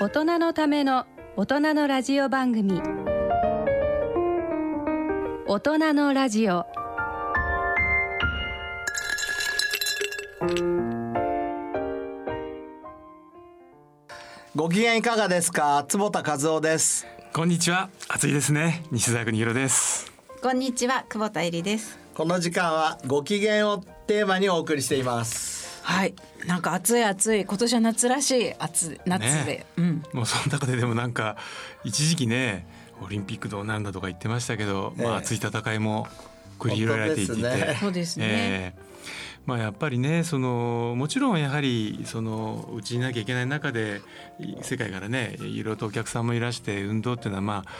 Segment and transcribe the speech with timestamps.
[0.00, 2.80] 大人のための大人のラジオ番組。
[5.48, 6.64] 大人のラジオ。
[14.54, 15.84] ご機嫌いかがですか？
[15.88, 17.04] 坪田和夫です。
[17.32, 17.90] こんにちは。
[18.08, 18.84] 暑いですね。
[18.92, 20.12] 西澤国弘です。
[20.40, 21.06] こんにちは。
[21.08, 21.98] 久保田恵里です。
[22.14, 25.57] この時間はご機嫌をテーマにお送りしています
[25.88, 26.14] はい。
[26.46, 27.46] なんか暑い暑い。
[27.46, 28.54] 今年は夏らしい。
[28.58, 29.66] 暑夏で、ね。
[29.78, 30.02] うん。
[30.12, 31.38] もうその中ででもなんか
[31.82, 32.66] 一時期ね
[33.02, 35.04] オリンピックどうなんだとか言ってましたけど、ええ。
[35.06, 36.06] まあ熱い戦いも
[36.58, 37.32] 繰り広げられていて。
[37.36, 37.78] ね。
[37.80, 38.82] そうですね、ええ。
[39.46, 44.02] まあやっぱりねそのもちろんやはりそのうちにいなきゃいけない中で
[44.38, 47.70] い世界からねいろいろとお客さんもいらして運動っていうのはまあ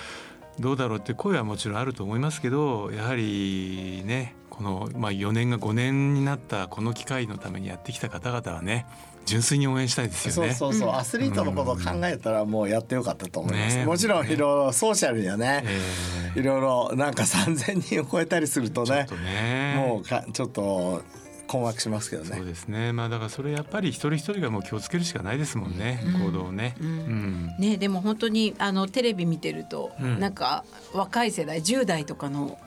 [0.58, 8.86] どうだろうって声はもちろんあると思いますけどやはりねこの、まあ、4年が5年になったこの機会のためにやってきた方々はね
[9.24, 10.54] 純粋に応援したいですよね。
[10.54, 13.84] そうそうそう、アスリートのことを考えたらもうやってよかったと思います、ね。
[13.84, 15.64] もちろんいろいろソーシャルにはね、
[16.34, 19.74] えいろいろなんか3,000人を超えたりするとねえちょっとね。
[19.76, 21.02] もうかちょっと
[21.46, 22.92] 困惑しますけどそうねですね。
[22.94, 26.74] まあだからそれやっぱり一人一人がもう気をつけるしかないですもんね、行動をね。
[26.80, 27.54] うん。
[27.58, 30.18] ねでも本当にあのテレビ見てると、うん。
[30.18, 32.58] なんか若い世代10代とかの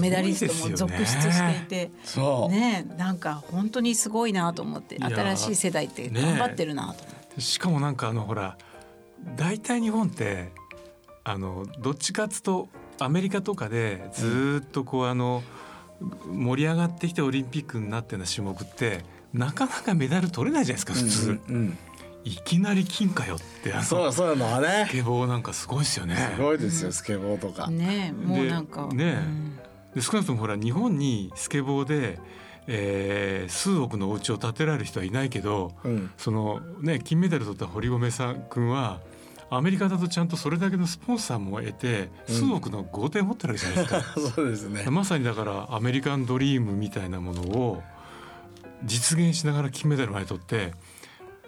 [0.00, 1.90] メダリストも続出していて。
[2.04, 8.56] そう、ねなんか本当にすごいなと思って新しい世代ってね頑張ってるなと思って、しかもなんかあのほら
[9.36, 10.50] 大体日本って
[11.24, 15.42] あのどっちかっつうとアメリカとかでずーっとこうあの
[16.26, 21.78] 盛り上がってきてオリンピックになってな種目ってなかなかメダル取れないじゃないですか普通、うんうん
[22.28, 23.72] いきなり金かよって。
[23.82, 24.86] そうそうのはね。
[24.88, 26.14] スケボーなんかすごいですよね。
[26.36, 29.56] すごいですよスケボーとか、ねもうなんかでねうん。
[29.94, 32.18] で少なくともほら日本にスケボーで、
[32.66, 36.10] えー数億のお家を建てられる人はいないけど、うん。
[36.18, 39.00] そのね金メダル取った堀米さん君は
[39.50, 44.20] アメリカだとちゃんとそれだけのスポンサーも得て数億の豪邸持ってるわけじゃないですか。
[44.36, 44.84] そうですね。
[44.90, 47.82] まさにだからアメリカンドリームみたいなものを
[48.84, 50.72] 実現しながら金メダルまで取って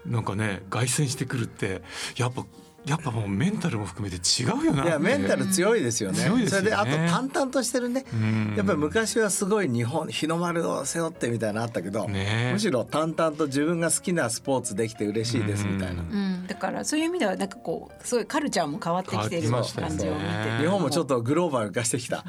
[0.07, 1.83] なんかね凱旋してくるって
[2.17, 2.45] やっぱ
[2.87, 6.19] やっぱもうメンタルも含めて違うよなっていやメンタル強いですよね。
[6.19, 8.07] 強いですよねそれであと淡々としてるね。
[8.11, 16.03] うんやっぱり昔はすごい日本日の丸を背負ってみたいなのあったけど、ねむしろ淡々と自分が好きなスポーツできて嬉しいですみたいな。
[16.47, 22.25] だからそういう意味ではなんかこうすごいカルチャーも変わってきてる感じを見したよねて日本もちょっとグローバル化してきた。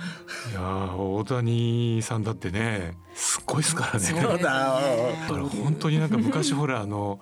[0.52, 4.00] いやー大谷さんだってねすっごいですからね。
[4.00, 4.82] そうだだか
[5.30, 7.22] ら本当になんか昔ほらあの、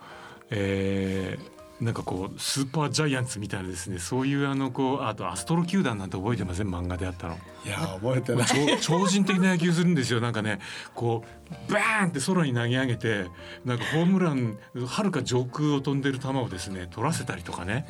[0.52, 6.68] えーなんかこうスーパージャイアンツみたいなですねそういうあのこうあとアストロ球団なんて覚えてません？
[6.68, 7.38] 漫画であったの。
[7.66, 8.48] いや覚えてない。
[8.80, 10.22] 超超人的な野球するんですよ。
[10.22, 10.60] なんかね
[10.96, 11.24] こ
[11.70, 13.26] うバーンって空に投げ上げて
[13.66, 17.86] なんかホームランはるか上空を飛んでる球をですね取らせたりとかね。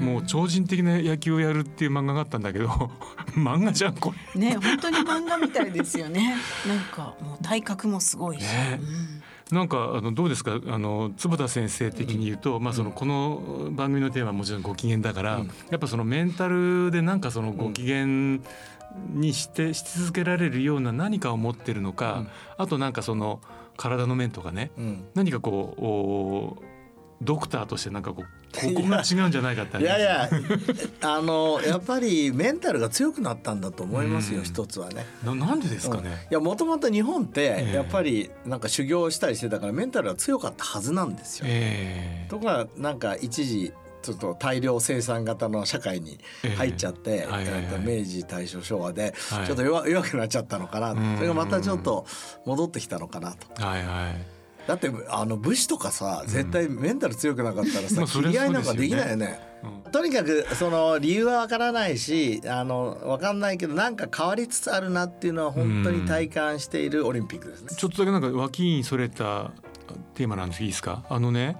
[0.00, 2.68] もう超人的な野球をやるっていう漫画があったんだけど
[3.34, 4.40] 漫画じゃんこれ。
[4.40, 6.36] ね本当に漫画みたいですよね。
[6.66, 8.80] なんかもう体格もすごいし、ね。
[8.80, 9.22] うん。
[9.50, 10.60] なんかあのどうですか？
[10.68, 15.46] あの坪田先生的に言うと、まあそのこの番組のテーマはもちろんご機嫌だから、うん。
[15.70, 18.40] やっぱそのメンタルでなんかそのご機嫌
[19.10, 22.26] にしてし続けられるような何かを持ってるのか、
[22.56, 23.40] あとなんかその
[23.76, 25.04] 体の面とかねうん。
[25.14, 26.62] 何かこうお
[27.20, 30.30] ドクターとしてなんかこうここが違うんじゃないかってあいやいや
[31.02, 34.44] あのやっぱりメンタルが強くなったんだと思いますよ、うん。
[34.44, 35.04] 一つはね。
[35.24, 36.04] ななんでですかうん。
[36.06, 36.28] いね。
[36.30, 37.74] やもともと日本ってええ。
[37.74, 41.46] やっぱりなんか修行したりしてたからメンタルが強かったはずなんですよ。
[41.48, 42.30] ええ。
[42.30, 43.72] ところがなんか一時
[44.08, 46.18] ちょっと大量生産型の社会に
[46.56, 47.26] 入っちゃって、
[47.84, 49.46] 明治大正昭和ではい。
[49.46, 51.16] ちょっと弱,、弱くなっちゃったのかな、うん。
[51.16, 52.06] それがまたちょっと
[52.46, 53.62] 戻ってきたのかなと。
[53.62, 54.38] はいはい。
[54.66, 58.32] だってあの武士とかさ絶対メンタル強くなかったらさ、うですよね。
[58.32, 59.40] り合いなんかできないよね。
[59.84, 59.92] うん。
[59.92, 67.68] とにかくその理由はわからないしあのわかんないけどなんか変わりつつあるなっていうのは本当に体感しているオリンピックですね。
[67.76, 69.52] ちょっとだけなんか脇にそれた
[70.14, 71.04] テーマなんですいいですか？
[71.08, 71.56] あのね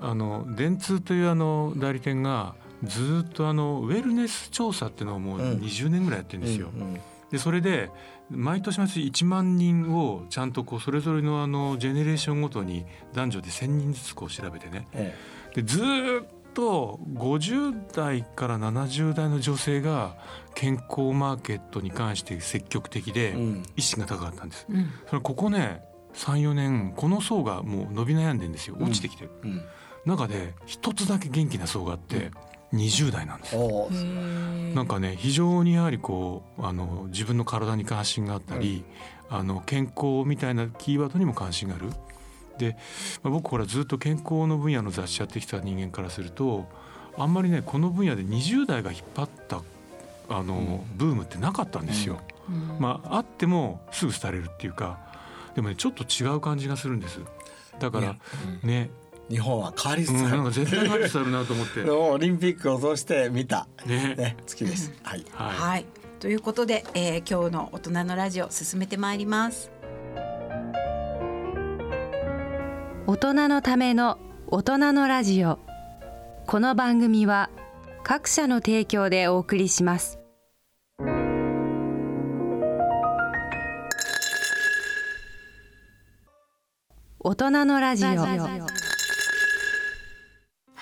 [0.00, 2.54] あの電通というあの代理店が
[2.84, 5.52] ずっとあのウェルネス調査っていうのをもううん。
[5.58, 6.70] 20年ぐらいやってるんですよ。
[6.74, 7.88] うんうんでそれで
[8.28, 12.84] 毎年毎年1万人をちゃんとこうそれぞれのあのジェネレーションごとに
[13.14, 14.86] 男女で1,000人ずつこう調べてね。
[14.92, 15.14] え
[15.54, 15.80] でず
[16.52, 20.14] と50代から70代の女性が
[20.54, 23.62] 健康マーケットに関して積極的でうん。
[23.76, 24.66] 意識が高かったんです。
[24.68, 24.90] うん。
[25.08, 25.82] それここね
[26.14, 28.76] 34年この層がもう伸び悩んでんですよ。
[28.80, 29.62] 落ちてきてる、うん。
[30.04, 32.30] 中で一つだけ元気な層があって
[32.72, 33.56] 20代なんです
[34.74, 38.84] なんかね非常にやはりこうあの自分の体に関心があったり、
[39.28, 41.90] あの健康みたいなキーワードにも関心がある。
[42.58, 42.76] で、
[43.22, 46.66] まあ、僕ほらずっと健康の分野の雑誌やってきた人間からすると
[47.16, 49.62] あんまりねこの分野で20代が引っ張った
[50.28, 52.20] あの、ブームってなかったんですよ。
[52.48, 52.78] うん。
[52.78, 54.98] まああってもすぐ廃れるっていうか
[55.54, 57.20] でもねちょっと違う感じがするんです。
[57.78, 58.16] だから
[58.62, 58.90] ね、
[59.30, 61.82] 日本は変わりつうん、つある、なんか絶対変わりつつあるなと思って。
[61.90, 64.92] オリンピックを通して見た、ねね、好きです。
[65.02, 65.24] はい。
[65.32, 65.56] はい。
[65.56, 65.86] はい。
[66.20, 69.70] ということで、えー今日の大人のラジオ進めてまいります。
[73.12, 75.58] 大人のための大人のラジオ
[76.46, 77.50] この番組は
[78.04, 80.21] 各社の提供でお送りします
[87.24, 88.14] 大人のラジオは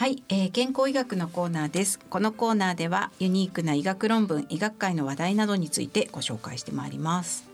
[0.07, 1.99] い、えー健康医学のコーナーです。
[1.99, 7.45] このコーナーではユニークな医学論文、医学界の話題などについてご紹介してまいります。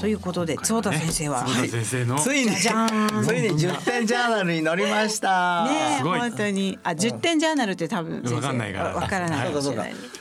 [0.00, 1.44] ということで、坪田先生は。
[1.44, 5.66] 坪田先生の、ついに、ついじゃじゃーんに10点ジャーナルに載りました。
[5.66, 9.52] ね本当にあ10点ジャーナルって多分先生わかんないからわからない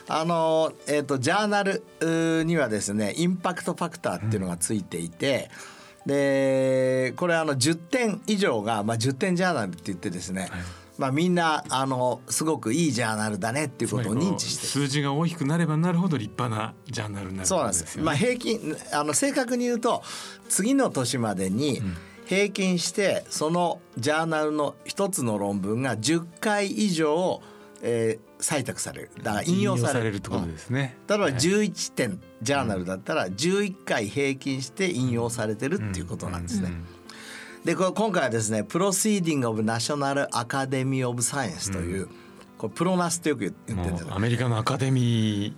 [0.08, 1.82] あのえっ、とジャーナル
[2.46, 5.50] にはですねインパクトファクターっていうのがついていて、
[6.08, 10.50] でこれあの10点以上がまあ10点ジャーナルって言ってですね、
[10.98, 14.68] まあみんなあのすごくいいジャーナルだねっていうことを認知してる。
[14.70, 18.00] 数字が大きくなればなるほど立派なジャーナルになるそうなんです。
[18.00, 20.02] まあ平均あの正確に言うと
[20.48, 21.82] 次の年までに
[22.26, 27.42] 平均してそのジャーナルの一つの論文が10回以上、
[27.82, 29.12] えー採択される。
[29.24, 30.96] だから引用されるってことですね。
[31.08, 31.34] 例えばはい。
[31.34, 36.72] 11点ジャーナルだったら11回平均して引用されてるっていうことなんですね。
[37.66, 42.08] でこれ今回はですね「Proceeding of National Academy of Science」という、
[42.58, 45.54] これ PNAS ってよく言ってるんですアメリカのアカデミー、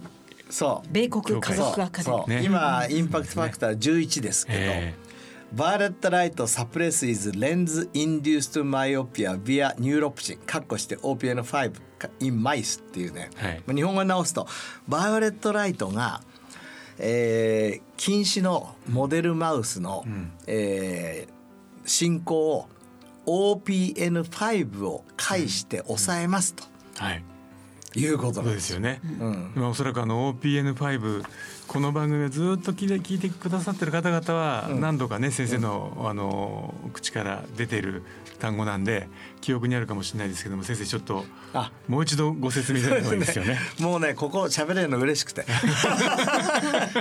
[0.50, 0.90] そう。
[0.92, 2.20] 米国科学アカデミー。
[2.20, 2.42] そう、ね。
[2.44, 4.96] 今インパクトファクター11ですけど、え
[5.54, 11.74] Violet light suppresses lens-induced myopia via neuropsin カッコして OPN5
[12.20, 13.64] インマイスっていうね、はい。
[13.66, 14.48] まあ日本語に直すと
[14.88, 16.22] バイオレットライトが、
[17.00, 20.06] えー、禁止のモデルマウスの、
[20.48, 21.40] えー
[21.90, 22.68] 進行
[23.26, 26.64] を OPN5 を介して抑えますと
[26.98, 27.24] はい、
[27.96, 28.80] いうことですよ。
[28.80, 29.00] ね。
[29.04, 29.52] うん。
[29.56, 31.24] まあおそらくあの OPN5
[31.70, 38.02] この番組をずっと聞いてくださってる方々は何度かね先生のあの口から出てる
[38.40, 39.08] 単語なんで
[39.40, 41.72] 記憶にあるかもしれないですけども先生ちょっとあ。
[41.88, 43.60] もう一度ご説明いただいた方がいいですよね？
[43.80, 45.46] もうねここ喋れるの嬉しくて。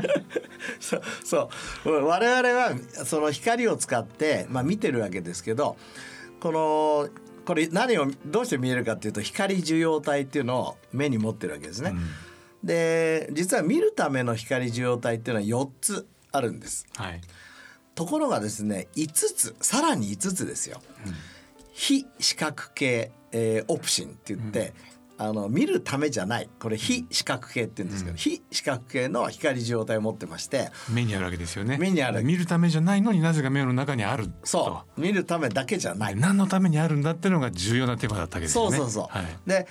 [0.80, 1.50] そうそ
[1.86, 2.04] う。
[2.04, 2.76] 我々は
[3.06, 5.78] その光を使って、まあ、見てるわけですけど
[6.40, 7.08] この
[7.46, 11.94] これ何をどうして見えるかっていうと光受容体っていうのを目に持ってるわけですね。
[12.62, 16.86] で実は見るための光受容体っていうのは4つあるんです。
[16.96, 17.20] はい。
[17.94, 20.80] ところがですね5つさらに5つですよ。
[21.72, 24.72] 非視覚系、えーオプシンって言って、
[25.16, 31.76] あの見るためじゃないこれ非視覚系って言うんですけど、非視覚系の光受容体を持ってまして目にあるわけですよね。
[31.78, 34.32] 目にある見るためじゃないのになぜか目の中にあると。
[34.44, 36.16] そう見るためだけじゃない。
[36.16, 38.76] 何のためにあるんだっていうのが重要なテーマだったわけですよね。
[38.76, 39.16] そうそうそう。
[39.16, 39.26] はい。
[39.46, 39.66] で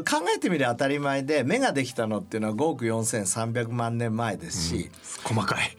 [0.00, 4.90] 考えてみれば当たり前で目ができたのっていうのは5億4,300万年前ですし、
[5.22, 5.76] 細かい。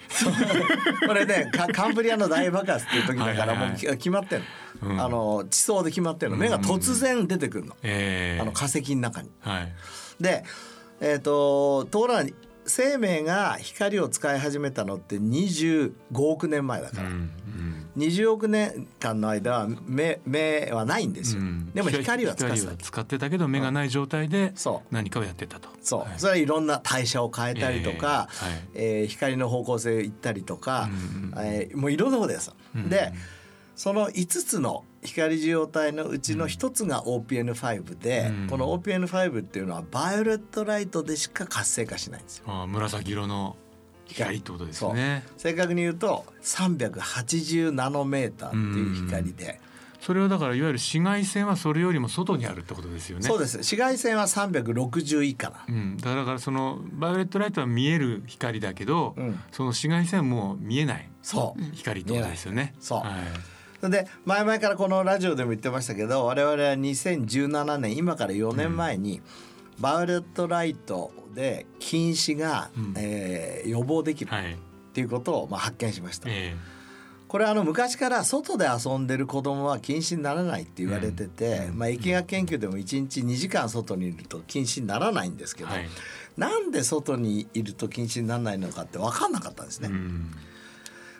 [1.08, 4.40] これねカカンブリアの大爆発っていう時だからもうき決まってん
[4.82, 5.02] の、うん。
[5.02, 6.38] あの地層で決まってんの。
[6.38, 8.42] 目が突然出てくるの、ええ。
[8.42, 9.32] あの化石の中に。
[9.42, 9.74] はい。
[10.22, 10.44] で、
[11.02, 12.24] えー、とところが
[12.66, 17.30] 生命が光を使い始めたのって25億年前だから、うん
[17.98, 21.72] 20億年間の間は目目はないんですよ、うん。
[21.74, 22.62] でも光は使ってた。
[22.62, 24.94] 光は使ってたけど目がない状態でそう。
[24.94, 25.70] 何かをやってたと。
[25.82, 26.10] そう、はい。
[26.18, 28.62] それはいろんな代謝を変えたりとか、えーはい。
[28.74, 32.52] えー光の方向性行ったりとか、うんうんえーもういろんなことです。
[32.76, 33.14] うんで
[33.76, 38.48] その5つの光受容体のうちの1つが OPN5 で、うん。
[38.48, 42.46] この OPN5 っていうのはバイオレットライトでしか活性化しないんですよ。
[42.48, 43.56] ああ紫色の
[44.06, 45.24] 光ってことですよね。
[45.38, 49.60] 正確に言うと380ナノメーターっていう光で、
[50.04, 53.24] それはだからいわゆる紫外線はそれよりも外にあるってことですよね。
[53.26, 53.58] そうです。
[53.60, 59.40] 紫外線は360以下な、うん、だからそのバイオレットライトは見える光だけど、うん。
[59.52, 62.74] その紫外線はもう見えないそう、光ってことですよね。
[62.82, 63.10] そうはい
[63.90, 69.22] で前々からこのラジオでも言ってましたけど我々は2017年今から4年前に、
[69.80, 74.58] バイオレットライトで近視が、うんえー予防できるっはい。
[74.94, 76.30] ていうことをまあ発見しました。
[76.30, 76.56] え
[77.28, 85.90] これあの昔から外で遊んでる子供は近視にならないって言われてて、まあ、疫学研究でも1日2時間外にいると近視にならないんですけど、えはい。
[86.38, 89.90] なんで外にいると近視にならないのかって分かんなかったんですね。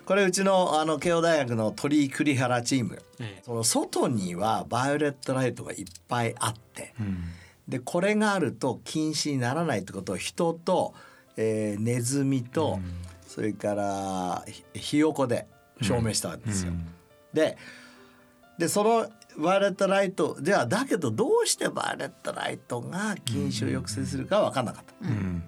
[0.04, 0.06] うん。
[0.06, 7.24] これうちのあの慶応大学の鳥居栗原チームええその外にはバイオレットライトがいっぱいあってうん。
[7.68, 10.94] でこれがあると禁止にならないってことを人と、
[11.36, 12.78] えーネズミと、
[13.26, 15.46] それからひひよこで
[15.80, 16.72] 証明したんですよ。
[17.32, 17.56] で
[18.58, 25.08] でそのバイオレットライトではだけどどうしてバイオレットライトが近視を抑制するか分かんなかった。
[25.08, 25.42] うん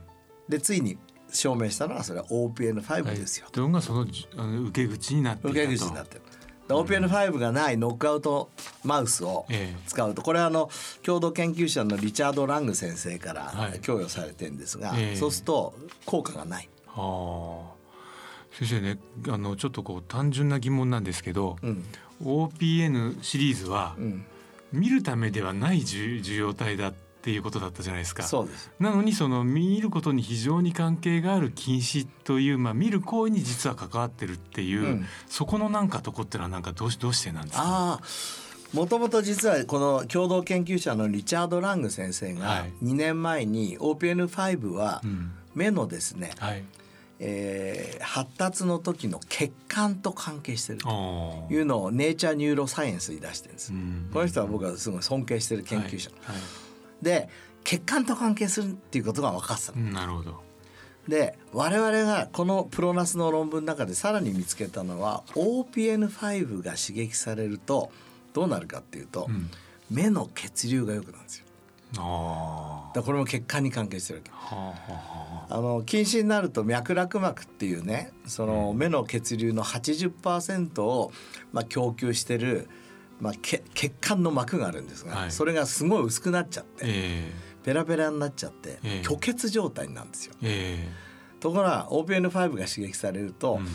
[0.48, 0.96] でついに
[1.32, 3.46] 証明したのはそれは OPN5 ですよ。
[3.52, 3.60] と。
[3.60, 6.22] いうのがそのじあの受け口になって受け口になってる。
[6.68, 8.50] で OPN5 がないノックアウト
[8.84, 9.82] マウスをええ。
[9.86, 10.22] 使うと。
[10.22, 10.70] これはあの
[11.02, 13.80] 共同研究者のリチャード・ラング先生からはい。
[13.80, 15.16] 供与されてるんですが、ええ。
[15.16, 16.68] そうすると効果がない。
[16.86, 17.76] はあ。
[18.52, 21.84] 先生ねあのちょっとこう単純な疑問なんですけど、うん。
[22.24, 24.24] OPN シリーズはうん、
[24.72, 28.22] 見るためではない受受容体だっていうことだったじゃないですか。
[28.22, 28.70] そうです。
[28.78, 35.06] なのにその見ることに非常に関係がある禁止という、まあ、見る行為に実は関わってるっていう、うん。
[35.28, 37.62] そこのなんかとこってのはなんかどうしどうしてなんですか？
[37.64, 38.00] ああ
[38.72, 42.72] もともと実はこの共同研究者のリチャード・ラング先生がはい。
[42.82, 45.32] 2年前に OPN5 はうん。
[45.54, 46.62] 目のですね、はい、
[47.18, 50.88] えー発達の時の血管と関係してると
[51.48, 53.72] あいうのをネイチャーニューロサイエンスに出してるんです。
[53.72, 54.10] うん。
[54.12, 56.36] この人は僕はすごい尊敬してる研究者、はい。
[56.36, 56.44] はい
[57.06, 57.28] で
[57.62, 60.42] 血管と関係するっていうことが分かってたなるほど。
[61.06, 67.92] で我々がこのプロナスの論文の中でさらに見つけたのは OPN5 が刺激されると
[68.32, 69.48] どうなるかっていうと、うん。
[69.88, 71.46] 目の血流が良くなるんですよ。
[71.98, 74.30] あだこれも血管に関係してるわけ。
[74.32, 74.34] あ。
[74.34, 74.76] はあは
[75.48, 75.60] あはあ。
[75.60, 81.12] の近視になると脈絡膜っていうねその目の血流の80%を、
[81.52, 82.68] まあ、供給してる、
[83.20, 85.32] まあ、け血管の膜があるんですが、はい。
[85.32, 87.32] それがすごい薄くなっちゃって、え
[87.62, 89.02] ペラペラになっちゃって、ええ。
[89.02, 90.34] 虚血状態になるんですよ。
[90.42, 91.40] ええ。
[91.40, 93.68] ところが OPN5 が刺激されると、えうん。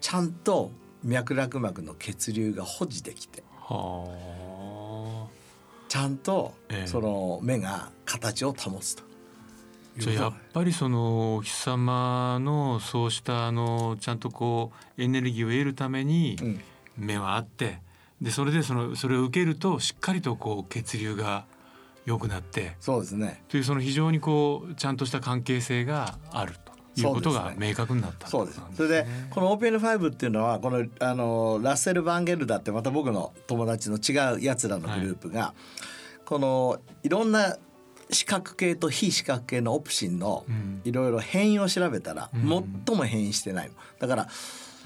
[0.00, 0.70] ちゃんと
[1.04, 5.26] 脈絡膜の血流が保持できては
[5.88, 6.86] ちゃんとええ。
[6.86, 9.02] その目が形を保つと
[9.98, 10.00] あ。
[10.00, 16.60] じゃあやっぱりそのお日様のそうしたあのちゃんとこうエネルギーを得るためにうん。
[16.96, 17.78] 目はあって
[18.20, 21.44] でそれでそのそれを受けるとしっかりとこう血流が
[22.04, 23.44] 良くなってそうですね。
[23.48, 28.60] というその非常にこうちゃんとした関係性があるということが明確になったそうです。
[28.74, 35.54] それでこの OPN5 っていうのはこのあのラッセル・バンゲルダってまた僕の友達の違うやつらのグループが、
[36.24, 37.56] このいろんな
[38.10, 40.80] 視覚系と非視覚系のオプシンのうん。
[40.84, 42.48] いろいろ変異を調べたらうん。
[42.86, 43.68] 最も変異してない。
[43.68, 44.28] のだから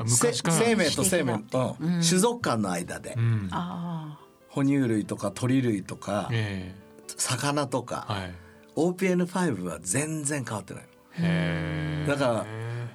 [0.06, 2.02] 生命と生命、指摘うん。
[2.02, 3.14] 種族間の間で。
[3.16, 3.48] うん。
[3.50, 4.18] あ
[4.48, 6.74] 哺乳類とか鳥類とかえ
[7.16, 8.34] 魚とかえはい。
[8.76, 12.06] OPN5 は全然変わってない。
[12.06, 12.46] だから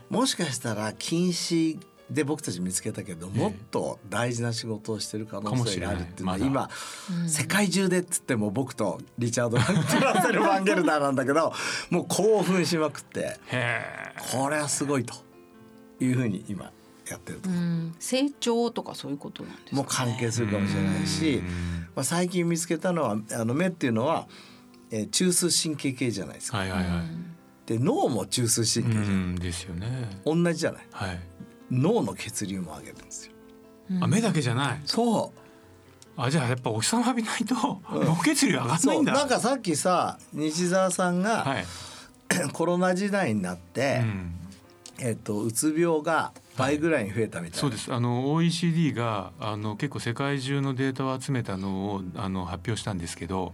[0.09, 3.39] もしかしたら禁止で僕たち見つけたけどええ。
[3.39, 6.69] もっと大事な仕事をしてる可能性があるっていうのはかもしれない。
[7.21, 11.53] 今世界中でっつっても僕とリチャード・ラントラセル・バンゲルダーなんだけど
[11.89, 13.37] もう興奮しまくって
[14.31, 15.13] これはすごいと
[15.99, 16.71] いうふうに今
[17.09, 19.77] やってるとあ、うん、成長とかそういうことなんですか、ね。
[19.77, 21.41] もう関係するかもしれないし、
[21.95, 24.27] まあ、最近見つけたのはあの目っていうのは、
[24.91, 26.59] えー中枢神経系じゃないですか。
[26.59, 26.89] はいはいはい。
[27.65, 30.21] で脳も中枢神経うじゃん、んですよね。
[30.25, 30.87] 同じじゃない？
[30.91, 31.19] はい。
[31.69, 33.33] 脳の血流も上げるんですよ。
[34.01, 34.81] あ目だけじゃない？
[34.85, 35.39] そう。
[36.19, 37.55] あじゃあやっぱお日様浴びないと
[37.91, 39.13] 脳血流上がんないんだ。
[39.13, 41.65] なんかさっきさ西澤さんが、はい。
[42.53, 44.33] コロナ時代になって、うん。
[44.99, 47.07] えっとうつ病が倍ぐらい。
[47.07, 53.53] に増えたみたいな、そうですあの OECD があの結構世界中のデータを集めたのをあの発表したんですけど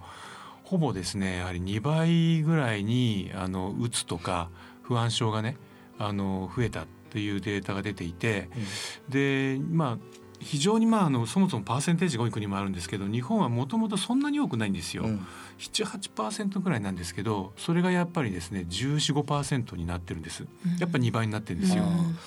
[0.63, 4.49] ほぼですねやはり2倍ぐらいにあのうつとか
[4.81, 5.57] 不安症がね
[5.99, 8.49] あの増えたというデータが出ていて、
[9.07, 15.03] でまあ非常にまああのそもそもパーセンテージが多い国もあるんですけど日本はもともとそんなに多くないんですよ。
[15.03, 15.27] うん。
[15.59, 20.47] 78%ぐらいなんですけどそれがやっぱりですね1415%になってるんです。
[20.79, 21.83] やっぱ2倍になってるんですよ。
[21.83, 22.17] うん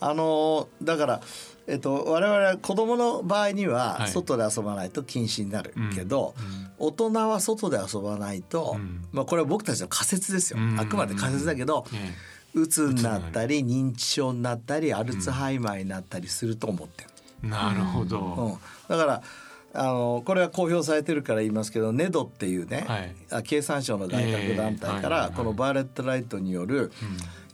[0.00, 1.20] あのーだから、
[1.66, 4.10] えっと、我々は子供の場合にははい。
[4.10, 6.34] 外で遊ばないと禁止になるけど、
[6.78, 6.86] うん。
[6.86, 9.04] 大人は外で遊ばないと、うん。
[9.12, 10.78] まあ、これは僕たちの仮説ですよ、うん。
[10.78, 12.14] あくまで仮説だけど、え
[12.54, 17.10] うつになったり認知症になったりアルツハイマーになったりすると思ってる、
[17.44, 18.52] えなるほど、うん。
[18.88, 19.22] だから
[19.78, 23.14] あのこれは公表されてるから言いますけど NEDO っていうね、はい。
[23.30, 26.90] あ経産省の外郭団体からこのバーレットライトによる、うん。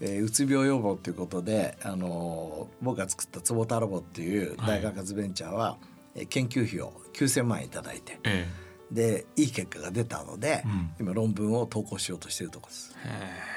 [0.01, 4.81] えーうつ病予防ということで、あのー僕が作った坪田ラボっていうはい。
[4.81, 5.77] 大学発ベンチャーは、
[6.15, 8.49] えー研究費を9,000万円いただいてえ
[8.91, 10.91] でいい結果が出たので、うん。
[11.01, 12.95] 今論文を投稿しようとしているところです。
[13.07, 13.53] え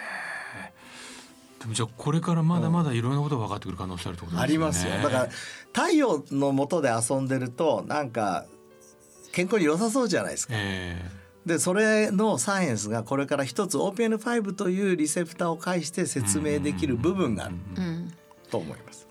[1.59, 4.43] でもじゃあこれからまだまだいろんなことが分かってくる可能性あるってことですね。
[4.43, 4.93] ありますよ。
[5.01, 5.27] だから
[5.73, 8.45] 太陽の下で遊んでるとなんか
[9.35, 10.53] 健康に良さそうじゃないですか。
[10.55, 11.11] え
[11.45, 18.13] でそれのサイエンスがこれから一つ OPN5 というリセプターを介して説明できる部分があるうん
[18.49, 19.04] と思います。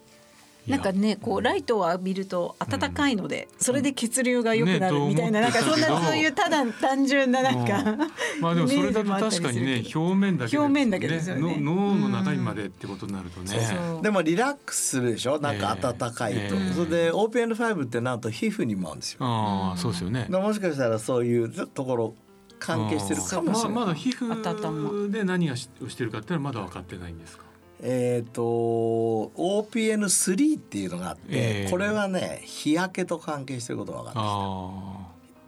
[0.66, 7.99] なんかねこうライトを浴びると暖かいので、それで血流が良くなるねみたいな、なんかそんなそういうただ単純ななんか、うん。
[8.40, 11.56] まあでも それだと確かにね表面だけで表面だけですよね。
[11.61, 15.38] の脳の中身までってことになるとね、そうでもリラックスするでしょ？
[15.38, 15.94] なんかええ。
[15.99, 16.73] 暖かいと、ええ。
[16.75, 19.18] それで OPN5 ってなんと皮膚にもあるんですよ。
[19.21, 20.26] ああそうですよね。
[20.30, 22.14] もしかしたらそういうところ
[22.59, 23.73] 関係してるかもしれない。
[23.75, 27.44] まあまだ皮膚で何がしをしてるかっていうのはまだ分かってないんですか？
[27.86, 31.70] えっ、と OPN3 っていうのがあって、ええ。
[31.70, 34.14] これはね日焼けと関係してることが分かっ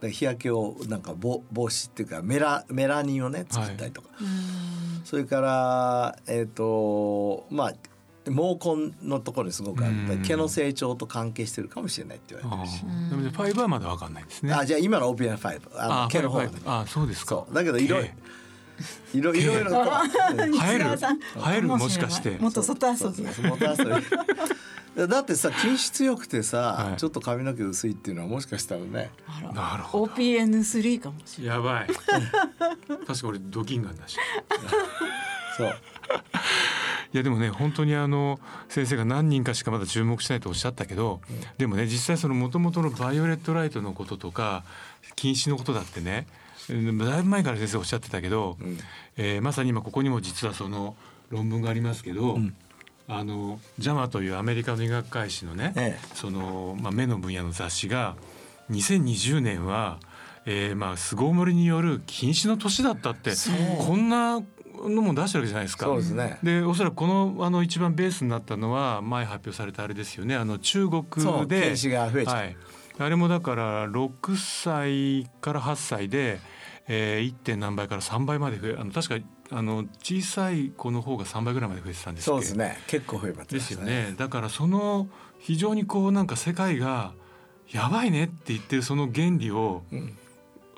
[0.03, 0.09] てきた。
[0.09, 4.11] 日焼けをなんか防防止っていうかメラメラニンをね作ったりとか、
[5.05, 7.73] それからえっ、とまあ
[8.27, 10.23] 毛根のところにすごくあってうん。
[10.23, 12.85] 毛の成長と関係してるかもしれないって言あわれてるし。
[12.85, 13.11] ー。
[13.11, 14.53] でもファイブはまだ分かんないですね。
[14.53, 16.51] あじゃあ今の OPN5 あの毛の方がね。
[16.67, 17.47] ああそうですか。
[17.53, 18.09] だけどいろいろ
[19.15, 19.81] いろいろいろと
[20.37, 20.53] うん。
[20.53, 20.85] 生える。
[21.35, 22.39] 生えるもしかして。
[22.39, 23.47] もっと外遊びそうそう。
[23.47, 24.07] 元遊び
[25.09, 26.97] だってさ筋質良くてさ、はい。
[26.99, 29.11] ちょっと髪の毛薄いっていうのはもしかしたらね。
[29.55, 30.13] なるほど。
[30.13, 31.57] OPN3 かもしれない。
[31.57, 31.87] やばい。
[33.07, 34.17] 確か俺ドキンガンだし。
[35.59, 35.75] そう。
[37.13, 41.21] いやでもね本当にあの先生が何人かしかまだ注目しないとおっしゃったけど、
[41.59, 44.65] でもね実際その元々のバイオレットライトのこととか
[45.15, 48.79] 禁止のことだってねうんだいぶ前から先生おっしゃってたけど、ん。
[49.17, 50.97] えーまさに今ここにも実はその
[51.31, 52.39] 論文がありますけど、
[53.09, 56.09] あのジャマというアメリカの医学会誌のね、ええ。
[56.15, 58.17] その、まあ、目の分野の雑誌が
[58.71, 60.01] 2020年は、
[60.45, 63.33] えーまあ巣ごもりによる禁止の年だったって
[63.79, 64.43] こんな
[64.85, 65.87] のも出してるわけじゃないですか。
[65.87, 66.39] そうですね。
[66.43, 70.37] でおそらくこのあの一番ベースになったのは前発表されたあれですよね。
[70.37, 71.05] あの中国
[71.47, 71.75] で
[72.99, 76.41] あれもだから6歳から8歳で、
[76.89, 77.35] えー、1.
[77.35, 82.79] 点何倍から3倍まで増えあの確かあの小さい子の方が3倍ぐらいまで増えてたんですそうですね。
[82.87, 84.15] 結構増えまですよね。
[84.17, 87.13] だからその非常にこうなんか世界が
[87.71, 89.83] やばいねって言ってるその原理を、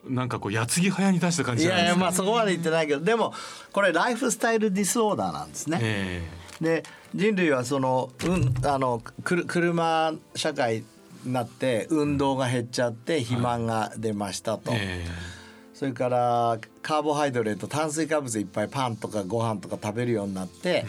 [0.07, 1.97] なんかこう矢継ぎ早に出した感いじじゃないですか。
[1.97, 3.01] やいやまあそこまで言ってないけど。
[3.01, 3.35] でも
[3.73, 5.79] これライフスタイルディスオーダーなんですね。
[5.83, 6.29] え
[6.61, 6.83] で
[7.15, 10.85] 人類はその,、うん、あのくる車社会
[11.25, 15.38] になって運動が減っちゃって肥満が出ましたと、ええ
[15.79, 20.85] それからカーボハイドレート炭水化物いっぱいパンとかご飯とか食べるようになって、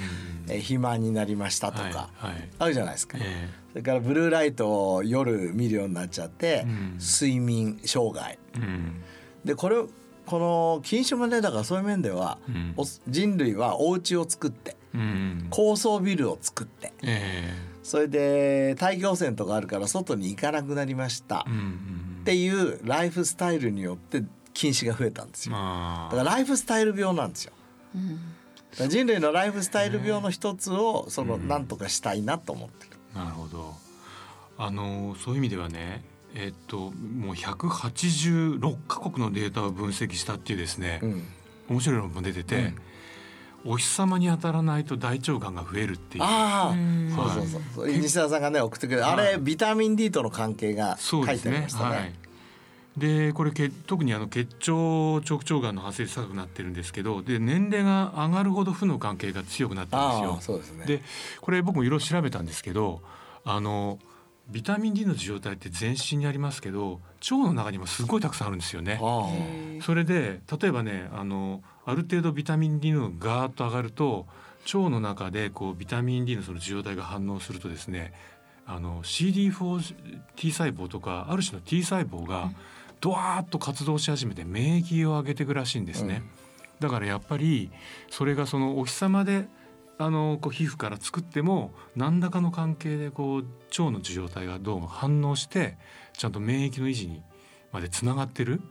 [0.47, 2.09] えー肥満になりましたとか、
[2.57, 3.19] あるじゃないですか。
[3.21, 6.97] えそれからブルーライトを夜見るようになっちゃって、うん。
[6.97, 8.39] 睡眠障害。
[9.45, 9.75] でこれ
[10.25, 12.73] この禁止もねだからそういう面では、うん。
[12.77, 15.47] お人類はお家を作ってうん。
[15.51, 21.63] 高層ビルを作ってえそれで大気汚染とかあるから外に行かなくなりました、えうんうっ
[22.21, 24.23] んていうライフスタイルによって
[24.59, 25.53] 禁止が増えたんですよ。
[25.53, 26.11] まあ。
[26.13, 27.53] だからライフスタイル病なんですよ。
[28.71, 32.97] だから人類のライフスタイル病の一つをそのなんとかしたいなと思ってる。
[33.15, 33.73] なるほど。
[34.57, 36.03] あのそういう意味ではね
[36.35, 41.23] えっともう186カ国のデータを分析したっていうですね、うん。
[41.69, 42.73] 面白い論文出てて、
[43.63, 46.23] お日様に当たらないと大腸がんが増えるっていう。
[46.25, 47.13] ああ、うん。
[47.15, 47.87] そうそうそう。
[47.87, 52.13] 西田さんがね送ってくれる、あれビタミン D との関係が書いてありましたね。
[52.95, 60.85] はいでこれけ特にあの結腸直腸がんの発生率高くなってるんですけどで年齢が上がるほど負の関係が強くなってるんですよですね。
[60.85, 61.01] で
[61.39, 63.01] これ僕もいろいろ調べたんですけど
[63.45, 63.99] あの
[64.49, 68.99] ビタミン D の受容体って全身にありますけど腸の中にもすごいたくさんあるんですよね。
[69.01, 69.29] あ
[69.83, 74.25] それで例えばねあのある程度ビタミン D のガーッと上がると
[74.65, 78.13] 腸の中でこうビタミン D のその受容体が反応するとですね
[78.65, 82.51] あの CD4T 細胞とかある種の T 細胞が
[83.01, 86.23] ドワーッと活動し始めて免疫を上げていくらしいんですね。
[86.79, 87.71] だからやっぱり
[88.09, 89.47] それがそのお日様で
[89.97, 95.77] あのこう皮膚から作っても何らかの関係でこう腸の受容体がどうも反応して
[96.13, 97.21] ちゃんと免疫の維持に
[97.71, 98.61] までつながってる。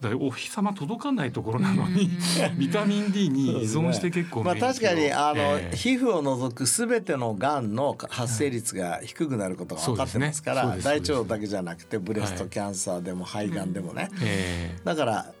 [0.00, 2.10] だお日様届かないところなのに
[2.56, 14.80] ビタミン D に依存して結構まあ確かにあの、ええ皮膚を除くすべてのがんの発生率が低くなることが分かってますから、そうですね大腸だけじゃなくてブレストキャンサーでも肺がんでもね、ええ。
[14.84, 15.32] だから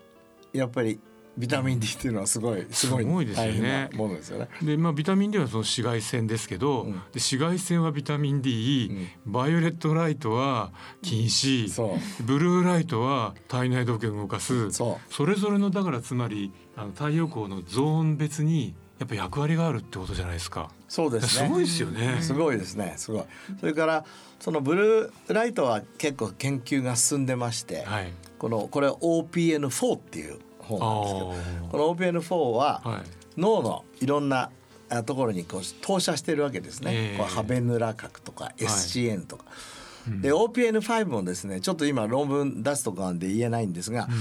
[0.52, 1.00] やっぱり
[1.36, 4.48] ビタミン D っていうのはすごいすごいですよねものですよね。
[4.62, 20.70] でまあ、ビタミン D はその紫外線ですけど、うんで紫外線はビタミン D、バイオレットライトは禁止、そうブルーライトは体内時計を動かすそうれぞれのだからつまりあの太陽光のゾーン別にやっぱ役割があるってことじゃないですか。
[20.88, 21.46] そうですね。
[21.46, 22.18] すごいですよね。
[22.20, 23.24] すごいですねすごい
[23.60, 24.04] それから
[24.40, 28.12] そのブルーライトは結構研究が進んでまして、はい。
[28.38, 30.38] このこれ OPN4 っていう
[30.68, 33.02] 方なんですけどこの OPN4 ははい
[33.40, 34.50] 脳のいろんな
[34.90, 36.90] あところにこう投射してるわけですね。
[36.92, 39.44] ええこうハベヌラ核とかい SCN とか。
[39.46, 44.14] うんで OPN5 もですねちょっと今論文出すとかなんで言えないんですが、うん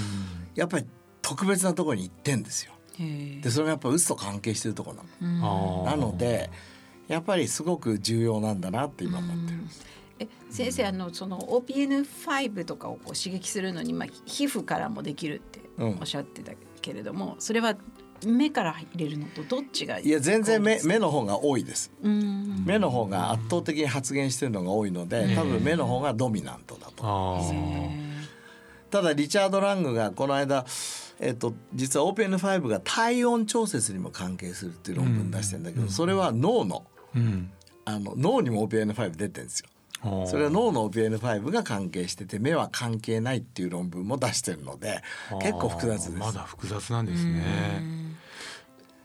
[0.55, 0.85] やっぱり
[1.21, 2.73] 特別なところに行ってんですよ。
[2.97, 5.83] でそれがやっぱうつと関係してるところなの。
[5.85, 6.49] なので
[7.07, 9.85] やっぱりすごく重要なんだなって今思ってるんです。
[10.19, 17.75] え先生あのその OPN5 とかをこう刺激するのに、まあ、皮膚からもできるってうんおっしゃってたけれども、それは
[18.25, 21.91] 目から入れるのとどっちがいや全然目目の方が多いです。
[22.01, 22.63] うん。
[22.65, 27.03] 目の方が圧倒的に発現してるのが多いので多分目の方がドミナントだと。
[27.03, 27.53] あー。
[27.53, 28.07] へ
[28.89, 30.65] ただリチャード・ラングがこの間、
[31.19, 36.85] えっと、実は OPN5 が体温調節にも関係するっていう論文出してるんだけど、それは脳の
[37.15, 37.51] うん。
[37.85, 39.69] あの脳にも OPN5 出てるんですよ。
[40.01, 45.01] それは脳の OPN5 が関係してて目は関係ないっていう論文も出してるので
[45.41, 46.11] 結構複雑です。
[46.11, 47.83] まだ複雑なんですね。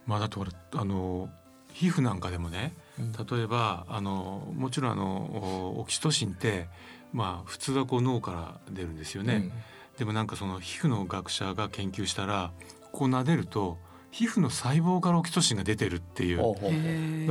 [0.05, 1.29] まあだってこれあの
[1.71, 6.67] 皮膚なんかでもね例えばあのもちろんあのおオキシトシンって
[7.11, 9.35] まあ普通はこう脳から出るんですよね。
[9.35, 9.51] うん
[9.97, 12.51] でもなんかその皮膚の学者が研究したら
[12.91, 13.77] こう撫でると
[14.13, 16.55] 皮膚の細胞からオキシトシンが出てるっていう。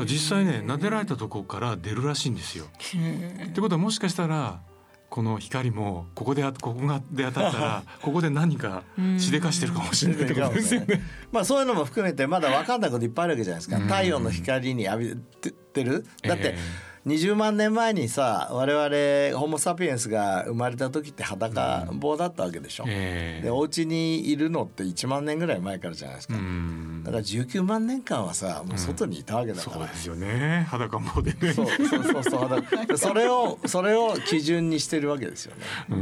[0.04, 2.64] 実際ね撫でられたところから出るらしいんですよ。
[2.64, 4.60] ってことはもしかしたら
[5.08, 8.82] この光もここであここがで当たったらここで何か
[9.18, 11.02] しでかしてるかもしれないってことですよね。
[11.30, 13.76] まあそういうのも含めてまだ分かんないこといっぱいあるわけじゃないですか。
[13.76, 13.82] うん。
[13.84, 16.04] 太陽の光に浴びてる？
[16.22, 16.58] だってえ
[17.06, 22.84] 20万年前にさ我々ホモ・サピエンスが生まれた時って裸棒だったわけでしょ。
[22.86, 26.34] ええでお家にいるのって1万年ぐらい前からじゃないですか。
[26.34, 29.76] うんだから19万年間はさもう外にいたわけだから。
[29.76, 31.52] そうですよね裸ん坊でね。
[31.52, 35.62] そうそうそうそうだからそれをそれを基準にしてるわけですよね。
[35.90, 35.98] うん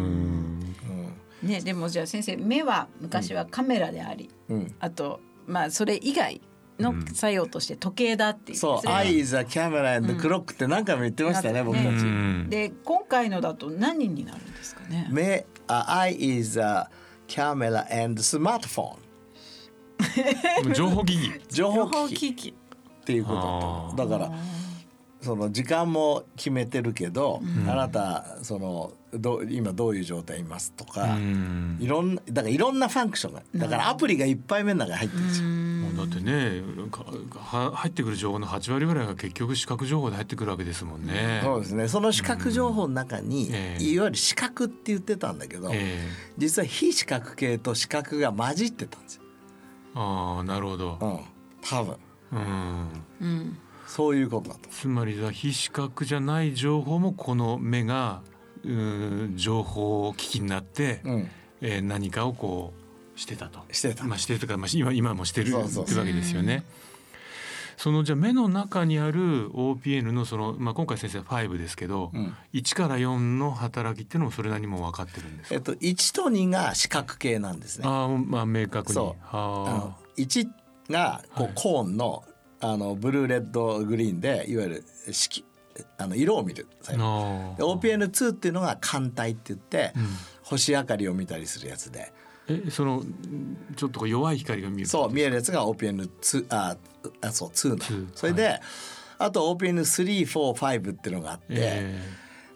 [1.43, 6.43] うんねでもじゃあ先生目は昔はカメラであり、うんあとまあそれ以外
[6.81, 11.67] の作用として時計だっていう、そう「れは I is a camera and clock」って何回も言ってましたね、うん。
[11.67, 11.87] 僕たち。
[11.89, 12.47] うん。
[12.51, 15.09] で今回のだと何になるんですかね？
[15.11, 16.89] 目あ I is a
[17.29, 18.97] camera and smartphone
[20.75, 21.41] 情報機器。
[21.49, 22.31] 情情報機器。
[22.31, 22.55] 報機器。
[23.03, 24.33] っていうことだから
[25.21, 35.49] その時間も決めてるけど、あなたそのど今どういう状態いますとか、うんいろんなだからいろんなファンクションがだからアプリがいっぱい目の中に入ってるんですよ。
[35.49, 37.05] もうだってねか
[37.39, 41.41] は入ってくる情報の8割ぐらいが結局視覚情報で入ってくるわけですもんね。
[41.43, 49.23] そうですねその視覚情報の中に、ええいわゆる視覚って言ってたんだけど、え実は非視覚系と視覚が混じってたんですよ。
[49.25, 49.31] え
[49.95, 51.07] ああなるほどう。
[51.07, 51.21] ん、
[51.63, 51.97] 多分
[52.33, 52.89] うん
[53.21, 53.59] うん。
[53.87, 54.69] そういうことだと。
[54.71, 58.23] つまりは非視覚じゃない情報もこの目が
[59.37, 61.29] 情報機器になって、うん、
[61.61, 62.73] えー何かをこ
[63.17, 63.61] うしてたと。
[63.73, 64.05] してた。
[64.05, 66.65] まあ、してるとか、まあ、今今もしてるそうそうってわけですよね。
[67.77, 75.55] そのじゃあ目の中にある OPN のその、まあ、今回先生は5ですけど、うん1から4の働きっていうのもそれなりにも分かってるんですか？
[75.55, 77.85] えっと1と2が視覚系なんですね。
[77.89, 78.95] ああまあ明確に。
[78.95, 80.47] そうあはの1
[80.91, 82.25] がこう、はいコーンの
[82.63, 85.43] あのブルーレッドグリーンでいわゆる色
[85.99, 86.67] あの色を見る。
[86.89, 86.91] あ。
[86.91, 86.95] あ
[87.57, 90.07] で OPN2 っていうのが艦隊って言って、うん。
[90.43, 92.13] 星明かりを見たりするやつで。
[92.49, 93.05] えその
[93.77, 94.87] ちょっと弱い光が見える。
[94.87, 96.77] そう見えるやつが OPN2 あ
[97.21, 98.61] あそう2なの2それで、
[99.19, 102.03] あと OPN345 っていうのがあって、え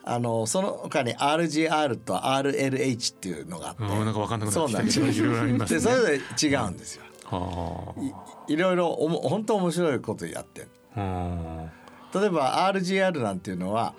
[0.05, 4.83] あのその他に RGR と RLH っていうのがあって、なんか分かんなくなってきた。
[4.83, 5.79] けどそうなんですいろいろありますね。
[5.79, 7.05] でそれぞれ違うんですよ。
[7.25, 7.95] は
[8.49, 10.63] いいろいろおも本当面白いことやって。
[10.63, 10.69] る
[12.15, 13.95] 例えば RGR なんていうのは、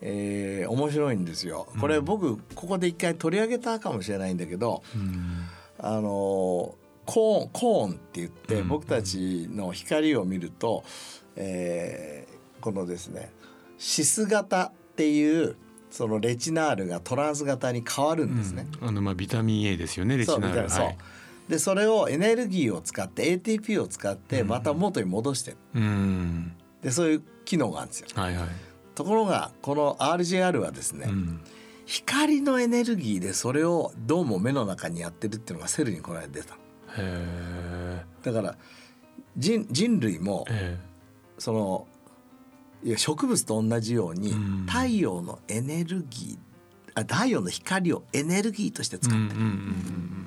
[0.00, 1.66] えー面白いんですよ。
[1.80, 4.98] これ僕ここで一回取り上げたかもしれないんだけど、あ。
[4.98, 5.44] うん
[5.78, 10.84] あのーコーンコーンって言ってうん僕たちの光を見ると、
[11.36, 13.30] えーこのですね
[13.76, 15.56] シス型っていう
[15.90, 18.66] そのレチナールがトランス型に変わるんですね。
[18.80, 20.70] うんあのまあビタミン A ですよねレチナール。
[20.70, 20.98] そうはい
[21.48, 26.52] でそれをエネルギーを使って ATP を使ってまた元に戻してるうん
[26.84, 28.06] でそういう機能があるんですよ。
[28.14, 28.48] はいはい。
[28.94, 31.40] ところがこの RGR はですね、うん
[31.86, 36.56] 光のエネルギーでそれをどうも目の中にやってるっていうのがセルにこの間出た。
[38.22, 38.56] だから
[39.36, 40.78] 人人類もえ
[41.38, 41.86] その
[42.82, 48.98] いや植物と同じようにうん太陽のエネルギーあ太陽の光をエネルギーとしてえ。
[49.00, 50.26] う使う、んうんうん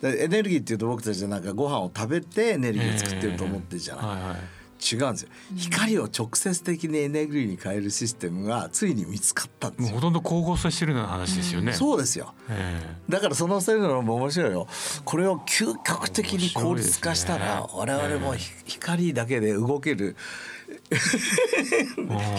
[0.00, 4.10] でエネルギーっていうと僕たちはなんかご飯を食べてエネルギーを作ってると思ってるじゃない、うん。
[4.10, 4.38] はいはい。
[4.82, 5.28] 違うんですよ。
[5.56, 9.90] 光を直接的にエネルギーに変えるシステムがついに見つかったんですよ。
[9.90, 11.72] もうほとんど光合成してるような話ですよね。
[11.72, 12.34] そうですよ。
[12.50, 14.66] えだからそのセルのも面白いよ。
[15.04, 17.66] これを究極的に効率化したらね。
[17.74, 20.16] 我々もひ光だけで動ける。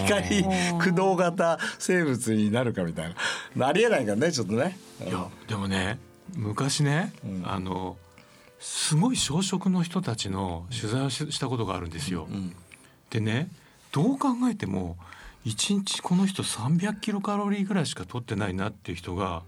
[0.06, 0.44] 光
[0.80, 3.16] 駆動型生物になるかみたい
[3.56, 3.68] な。
[3.68, 4.78] ありえないからねちょっとね。
[5.02, 6.00] えいやでもね
[6.36, 7.44] 昔ね、うん。
[7.46, 7.98] あの
[8.64, 12.28] すごい小食の人たちの取材をししたことがあるんですよ。
[12.32, 12.56] うん
[13.10, 13.50] でね
[13.92, 14.98] どう考えても
[15.46, 19.44] 1日この人300キロカロリーぐらいしか取ってないなっていう人が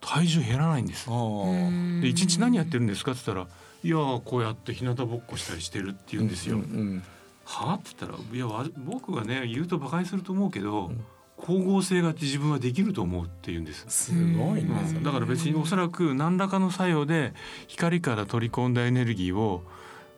[0.00, 1.06] 体重減らないんです。
[1.06, 3.48] で1日何やってるんですかって言ったら
[3.82, 6.56] 「いやーこうやって日向ぼっこしたりしてる」って言うんですよ。
[6.56, 7.02] うんうん
[7.46, 10.92] はあって言ったら「いやわ僕がね言うと馬鹿にすると思うけど、
[11.40, 13.84] 光合成が自分はできると思う」って言うんです。
[13.88, 14.98] すごいねう。
[14.98, 17.32] んだから別におそらく何らかの作用で
[17.66, 19.62] 光から取り込んだエネルギーを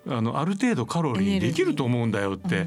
[0.07, 2.67] あのある程度カロリーできると思うんだよって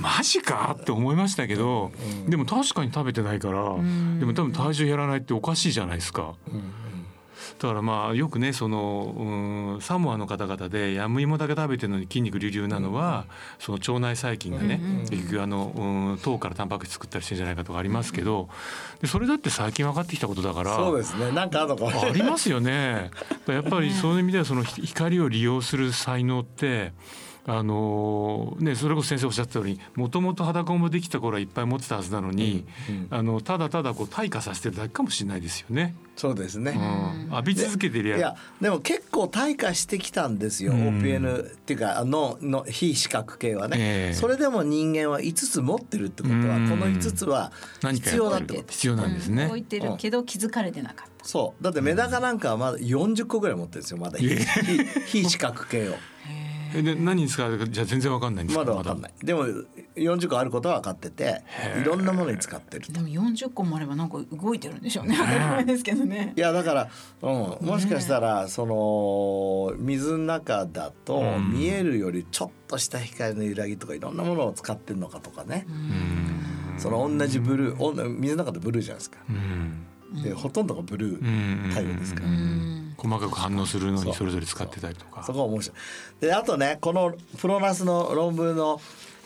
[0.00, 1.92] マジかって思いましたけど、
[2.26, 3.74] でも確かに食べてないから、
[4.18, 6.34] でも多分体重減らないっておかしいじゃないですか。
[6.52, 6.83] うん
[7.58, 13.26] だからまあよくねそのうんサモアの方々でヤムイモだけ食べてるのに筋肉隆々なのは、
[13.58, 18.48] その腸内細菌がね、うんうん結局あのうん糖からタンパク質作ったりしてんじゃないかとかありますけど、
[19.00, 20.76] でそれだって最近分かってきたことだから。
[20.76, 21.30] そうですね。
[21.32, 23.10] なんかあるのかもありますよね。
[23.46, 26.92] やっぱりそういう意味ではそのひ光を利用する才能って。
[27.46, 35.94] あのね、それこそ先生おっしゃったようにもともと裸もできた頃はいっぱい持ってたはずなのに、うんあのただただこう退化させてるだけかもしれないですよね。
[36.16, 36.72] そうですね。
[36.72, 41.00] うん、浴び続けてりゃいやでも結構退化してきたんですよ、うん。
[41.00, 44.14] OPN っていうかあのの非視覚系はね、ええ。
[44.14, 46.68] それでも人間は5つ持ってるってことはうん。
[46.68, 48.66] この5つは必要だやってこと。
[48.66, 49.48] る必要なんですね。
[49.48, 49.56] 動。
[49.56, 51.24] いてるけど気づかれてなかった。
[51.24, 51.64] そう。
[51.64, 54.18] だってメダカなんかはまだ40個ぐらい持ってるんですよまだ。
[55.06, 55.94] 非視覚系を
[56.74, 58.64] えで何に使うかじゃあ全然わかんないんですか？
[58.64, 59.12] まだ分かんない。
[59.22, 59.46] でも
[59.96, 61.42] 40個あることは分かってて
[61.80, 65.16] いろんなものに使ってるでも40個もあればなんか動いてるんでしょうね。
[65.16, 66.32] 当たり前ですけどね。
[66.36, 66.40] い。
[66.40, 66.90] やだから、
[67.22, 67.26] う
[67.62, 71.52] ん、もしかしたらその水の中だとうん。
[71.52, 76.78] 見えるよりちょっとした光の揺らぎとかいろんなものを使ってるのかとかね、うん。
[76.78, 79.18] その同じブルー水の中でブルーじゃないですか。
[79.28, 80.22] うん。
[80.22, 81.70] でほとんどがブルうーん。
[81.70, 82.26] 太陽ですから。
[83.02, 85.32] うん細かく反応するのにそれぞれ使ってたりとかそ。
[85.32, 86.26] こが面白い。
[86.26, 88.80] であとねこのプロナスの論文の、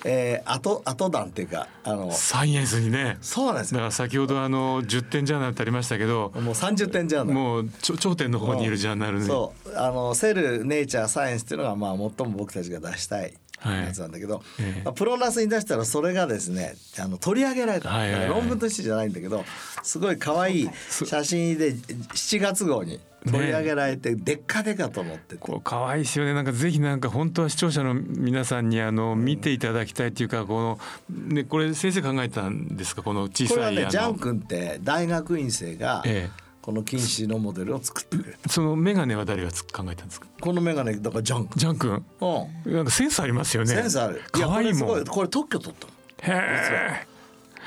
[0.05, 3.19] えー、後後段っていうかあのサイエンスにね。
[3.21, 3.77] そうなんですよ。
[3.77, 7.29] だから先ほどあの10点ジャーナルってありましたけど、もう30点じゃん。
[7.29, 9.27] もうちょ頂点の方にいるジャーナルね。
[9.27, 19.45] そうあのセルネイチャーサイエンスっていうのがまあ最も僕たちが出したいはいやつなんだけど、ええまあプロナスに出したらそれがですねあの取り上げられた、はいはいはい論文としてじゃないんだけど
[19.83, 25.37] すごい可愛い写真で7月号に取り上げられて、でっかでかと思ってて。
[25.37, 26.35] こう可愛いですよね。
[26.35, 30.79] なんかぜひなんか本当は視聴者の皆さんにあの見ていただきたいっていうかこの
[31.11, 33.03] ねこれ先生考えたんですか？
[33.03, 40.27] この小これはいねジャン君って大学院生がえこの近視のモデルを作ってくれその眼鏡は誰がつ考えたんですか？
[40.41, 41.53] この眼鏡だからジャン君。
[41.57, 42.05] ジャン君？
[42.21, 42.73] うん。
[42.75, 43.69] なんかセンスありますよね。
[43.69, 44.23] センスある。
[44.31, 46.39] 可愛いもんやこれすごいこれ特許取ったの。
[46.39, 47.07] へ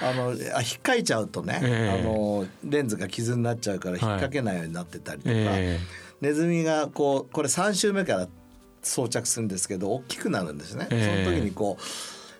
[0.01, 1.99] あのあ引っかいちゃうとね、ええ。
[2.01, 5.79] あのレンズが傷になっちゃうから引っ掛けないようになってたりとか、え
[6.21, 8.27] ネズミがこうこれ3週目から
[8.83, 11.23] 装着するんですけど大きくなるんですね、ええ。
[11.25, 11.83] その時にこう、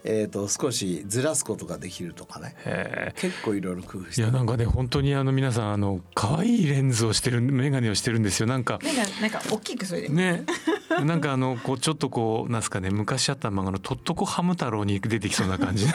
[0.04, 2.56] えー、と少しずらすことができるとかね。
[3.16, 4.22] 結構いろいろ工夫して。
[4.22, 8.48] いやなんかね本当にあの皆さんあの可愛いレンズをしてる眼鏡をしてるんですよ。
[8.48, 8.80] なんか
[9.22, 10.10] なんか大きくそれで。
[10.10, 10.46] ね。
[11.06, 15.86] なんかあのこうちょっとこうなんすかね昔あった漫画の「とっとこハム太郎」に出てきそうな感じ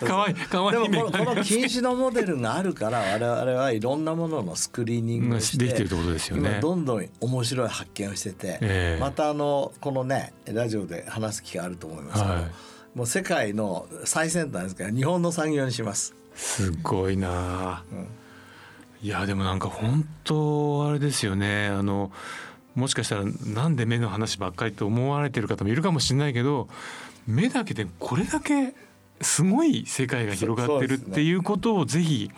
[0.00, 6.50] 可愛い可愛でいもこのこの近視のモデルがあるから我々はいろんなもののスクリーニングをしてできてるってことですよね。
[6.50, 9.00] 今どんどん面白い発見をしてて、ええ。
[9.00, 12.50] またあのこのねラジオで話す機会あると思いますけど、はい。
[12.94, 16.14] もう世界の最先端ですから日本の産業にします。
[16.34, 17.82] すごいなあ、
[19.02, 21.66] いやでもなんか本当あれですよね。
[21.66, 22.10] あの
[22.74, 26.68] もしかしたらなんで目の話ばっかりと思われてる方もいるかもしれないけど
[27.26, 28.72] 目だけでこれだけ
[29.20, 32.30] すごい世界が広がってるっていうことをぜひ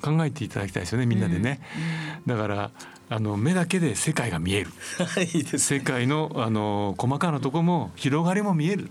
[0.00, 1.60] 考えていただきたいですよねみんなでね、
[2.26, 2.70] だから
[3.10, 4.70] あの目だけで世界が見える。
[5.34, 5.44] いい。
[5.44, 8.90] です世界のあの細かなとこも広がりも見える、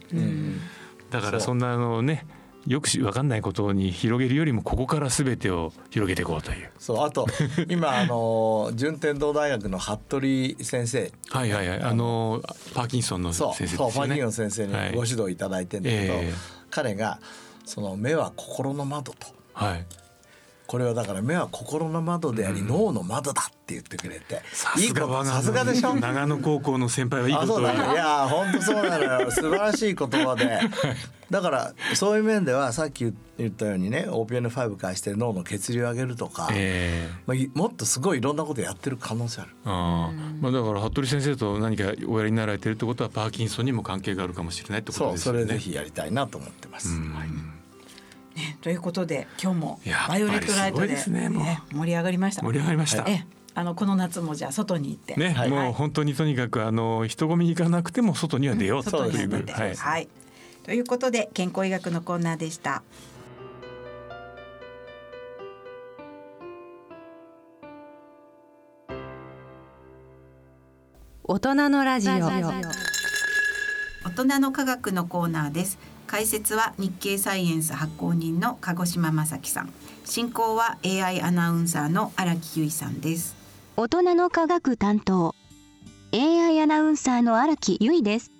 [1.11, 2.25] だからそんなあのね
[2.65, 6.69] よくし分かんないことに広げるよりもここから全てを広げていこうという。
[6.77, 7.27] そうあと
[7.69, 11.11] 今あの順天堂大学の服部先生。
[11.29, 11.81] はいはいはい。
[11.81, 12.41] あの
[12.73, 13.91] パーキンソンの先生ですよね。
[13.93, 17.19] そうパーキンソン先生にはいご指導いただいてんだけど、ええ彼が
[17.65, 19.27] その目は心の窓と。
[19.53, 19.85] はい。
[20.67, 25.95] これはだから目は心の窓であり、脳の窓だって言ってくれてさすがさすがでしょ？
[25.95, 29.31] 長野高校の先輩はいいあそうことを言いや本当そうなのよ。
[29.31, 30.59] 素晴らしい言葉で。
[31.29, 39.51] だからそういう面ではさっき言ったようにね OPN5 返して脳の血流を上げるとか、えまあ、いもっとすごいいろんなことやってる可能性ある。
[39.65, 39.69] えあ。
[39.69, 45.39] あまあだから服部先生と何かおやりになられてるってことはパーキンソンにも関係があるかもしれないってことそうそですよね。
[45.39, 46.89] れぜひやりたいなと思ってます。
[46.89, 47.13] うん。
[47.13, 47.27] はい
[48.37, 51.41] ね、ということで今日もバイオレットライトで,、ねも
[51.73, 52.43] う盛り上がりました。
[52.43, 53.03] 盛り上がりました。
[53.07, 60.07] ええあのこの夏もじゃあ外に行って、ね、はいもう本当にとにかくあの人混み行かなくても外には出ようと外にいう、出て、はい、はい。
[60.61, 62.83] ということで健康医学のコーナーでした。
[71.23, 72.41] 大人のラジオ大
[74.15, 79.73] 人の科学のコーナーです解説は日経サイエンス発行人の鹿児島正樹さん。
[80.05, 83.35] 進行は AI アナウンサーの荒木由衣さんです。
[83.75, 85.35] 大人の科学担当。
[86.13, 88.31] AI アナウンサーの荒木由衣です。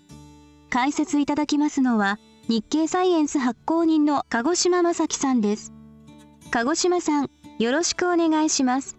[0.69, 5.73] 解説いただきますのは日経サイエンス発行人の鹿児島正樹さんです。
[6.51, 8.95] 鹿児島さんよろしくお願いします。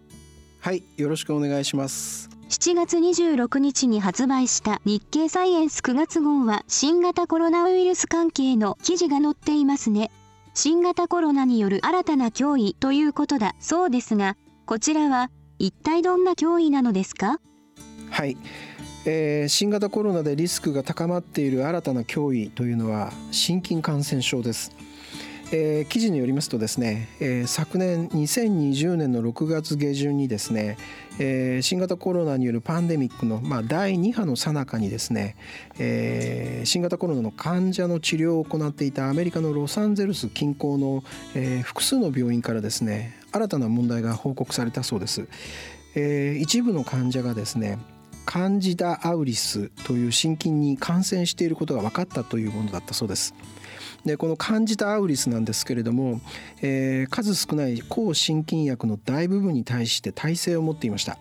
[0.61, 2.28] はい、よろしくお願いします。
[2.49, 10.11] 7月26日に発売した日経サイエンス9月号は新型コロナウイルス関係の記事が載っていますね。
[10.55, 17.39] 新型コロナによる新たな脅威ということだそうですが、こちらは一体どんな脅威なのですか？
[18.11, 18.39] はい、
[19.05, 24.73] えー新型コロナでリスクが高まっている新たな脅威というのは心筋感染症です。
[25.51, 30.77] えー記事によりますとですね、えー昨年2020年の6月下旬にですね、
[31.19, 35.37] えー新型コロナによるパンデミックの、まあ、第2波の最中にですね、
[35.79, 41.03] えー新型コロナの患者の治療を行っていたアメリカのロサンゼルス近郊の、
[41.35, 45.29] えー複数の病院からですね新たな問題が報告されたそうです。
[45.95, 47.79] えー一部の患者がですね
[48.27, 53.33] カンジダアウリスという心筋に感染していることが分かったというものだったそうです。
[54.09, 56.21] でこの感じたアウリスなんですけれども、
[56.63, 61.19] えー数少ない抗心筋薬の大部分に対して耐性を持っていました。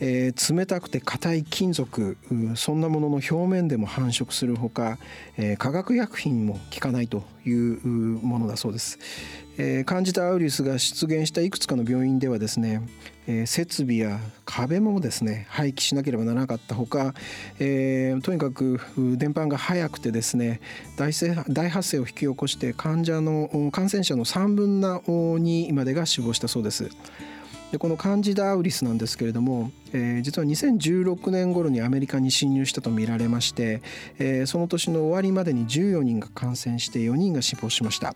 [0.00, 2.18] えー冷たくて硬い金属
[2.56, 4.98] そんなものの表面でも繁殖するほか、
[5.36, 8.98] えー化学薬品も効かないというものだそうです。
[9.58, 12.82] えーカンジダアウリスが出現したいくつかの病院ではですね、
[13.26, 17.14] えー設備や壁もですね廃棄しなければならなかったほか、
[17.58, 20.60] えーとにかくう伝播が早くてですね
[20.96, 21.12] 大
[21.48, 26.90] 大発生を引き起こして患者の感染者の3分の2までが死亡したそうです。
[27.72, 33.82] でこのカンジダウリスなんですけれども、えー実は2016年頃にアメリカに侵入したとみられまして、
[34.18, 38.14] えーその年の終わりまでに14人が感染して4人が死亡しました。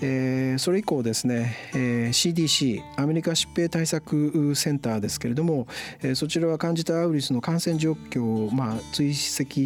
[0.00, 5.66] えーそれ以降ですね、えー CDC アメリカ疾病対策センターですけれども、
[6.02, 9.14] えーそちらはカンジダアウイルスの感染状況を、まあ、追跡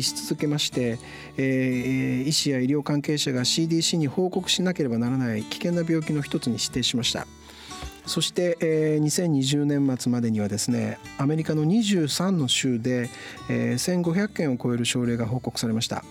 [0.02, 0.98] し続けまして、
[1.36, 7.26] えー医師や医療関係者が CDC に報告しなければならない危険な病気の一つに指定しました。
[8.06, 13.10] そして、えー2020年末までにはですねアメリカの23の州で、
[13.50, 16.04] えー1500件を超える症例が報告されました。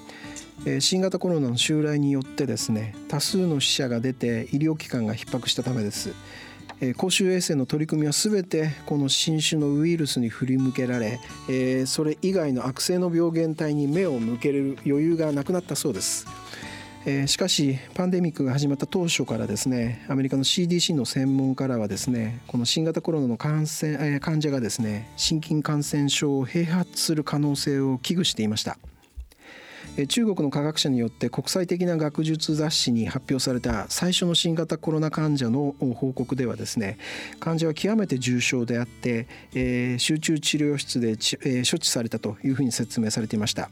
[0.79, 6.13] 新型コロナの襲来によってですね多数の死者が出て医療機関が逼迫したためです。
[6.95, 11.19] 公衆衛生の取り組みはすべてこの新種のウイルスに振り向けられ、
[11.87, 16.27] それ以外の悪性の病原体に目を向ける余裕がなくなったそうです。
[17.25, 28.77] しかしパンデミックが始まった当初からですねアメリカの CDC の専門家らはですねこの新型コロナの感染、患者がですね心筋感染症を併発する可能性を危惧していました。
[30.05, 36.99] 中国の科学者によって国際的な学術雑誌に発表された最初の新型コロナ患者の報告ではですね
[37.39, 43.69] 患者は極めて重症であって、えー集中治療室で、えー処置されたというふうに説明されていました、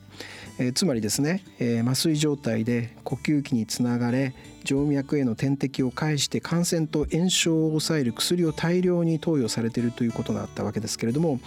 [0.57, 4.33] えーつまりですね、え麻酔状態で呼吸器につながれ
[4.65, 11.39] 静脈への点滴を介して感染と炎症を抑える薬を大量に投与されているということだったわけですけれども、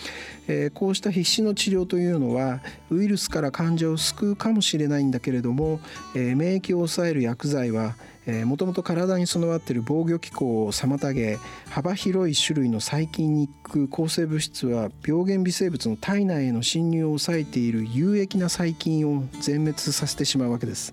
[0.47, 5.81] えーこうした必死の治療というのはウイルスから患者を救うかもしれないんだけれども、
[6.15, 7.97] えー免疫を抑える薬剤は
[8.45, 11.39] もともと体に備わっている防御機構を妨げ
[11.71, 20.93] 幅広い種類の細菌に行く抗生物質は病原微生物の体内への侵入を抑えている有益な細菌を全滅させてしまうわけです。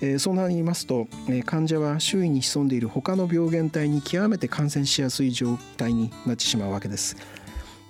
[0.00, 7.16] えーそうなりますと、えー患者は周囲に潜んでいる他の病原体に極めて感染しやすい状態になってしまうわけです。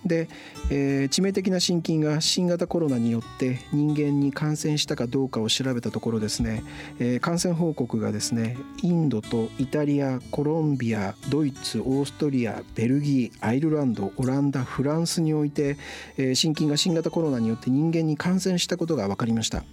[0.05, 0.29] で、
[0.71, 6.63] えー致命的な心筋が新型コロナによって人間に感染したかどうかを調べたところですね、
[7.01, 15.77] えー感染報告がですねインドとイタリアコロンビアドイツオーストリアベルギーアイルランドオランダフランスにおいて、
[16.19, 19.65] えー心筋が新型コロナによって人間に感染したことが分かりました。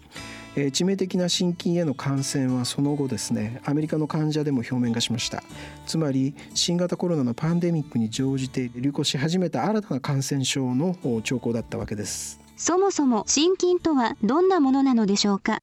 [0.55, 5.43] えー致命的な心筋への感染はその後ですねアメリカの患者でも表面化しました。
[5.87, 12.39] つまり新型コロナのパンデミックに乗じて流行し始めた新たな感染症のお兆候だったわけです。
[12.55, 15.59] そもそも心筋とはどんなものなのでしょうか？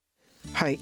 [0.53, 0.79] はい、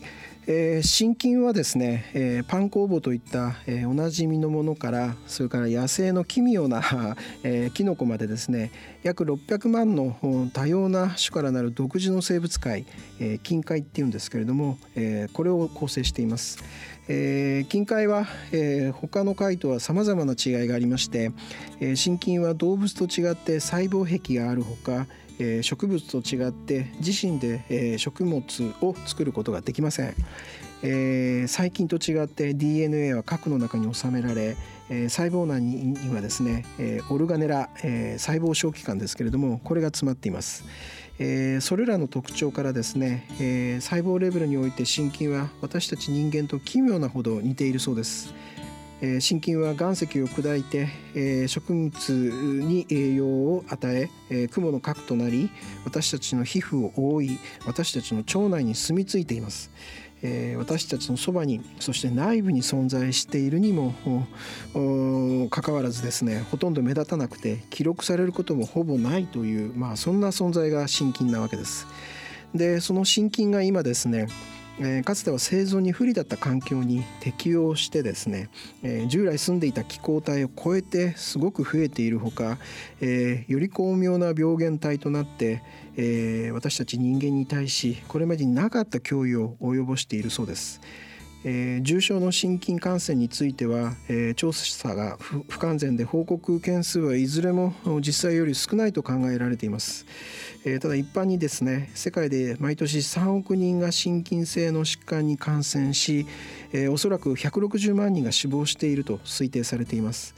[0.51, 6.81] えー心筋はですね、えーパン酵母といった、えーおなじみのものからそれから野生の奇妙な、
[7.43, 8.71] えーキノコまでですね
[9.03, 12.87] 約600万の多様な種からなる独自の生物界、
[13.19, 16.57] えー金塊っていうんですけれども、えーこれを構成しています。
[17.07, 21.31] えー金塊は、えー他の貝とはさまざまな違いがありまして、
[21.79, 25.05] えー心筋は動物と違って細胞壁があるほか、
[25.39, 28.43] え植物と違って自身で、え食物
[28.81, 30.13] を作ることができません。
[30.81, 34.55] えー細菌と違って DNA は核の中に収められ、
[34.89, 40.63] えー細胞内ににはですね、えーオルガネラ、えー細胞小器官ですけれどもこれが詰まっています。
[41.19, 48.33] えーそれらの特徴からですね、えー細胞レベルにおいて心筋は私たち人間と奇妙なほど似ているそうです。
[49.01, 55.49] え心筋は岩石を砕いて、え植物に栄養を与ええ雲の核となり
[55.85, 59.71] 私たちの皮膚を覆い私たちの腸内に住み着いています。
[60.21, 63.93] え私たちのそばにそして内部に存在しているにも
[65.49, 71.87] かかわらずですねほとんど目立たなくて記録されることもほぼないという、まあ、そんな存在が心筋なわけです。
[72.53, 74.27] でその心筋が今ですね
[74.81, 78.49] えーかつては生存に不利だった環境に適応してですね、
[78.81, 82.57] えー従来住んでいた気候帯を超えてすごく増えているほか、
[83.01, 85.61] えーより巧妙な病原体となって、
[85.97, 90.81] え私たち人間に対しこれまでになかった脅威を及ぼしているそうです。
[91.43, 100.05] えー重症の心筋感染については、えー調査が不完全で報告件数はいずれも実際より少ないと考えられています。
[100.65, 106.25] えーただ一般にですね世界で毎年3億人が心筋性の疾患に感染し、
[106.73, 110.35] えーおそらく160万人が死亡していると推定されています。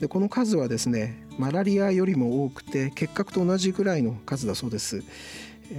[0.00, 5.02] でこの数はですねマラリアよりも多くて結核と同じくらいの数だそうです。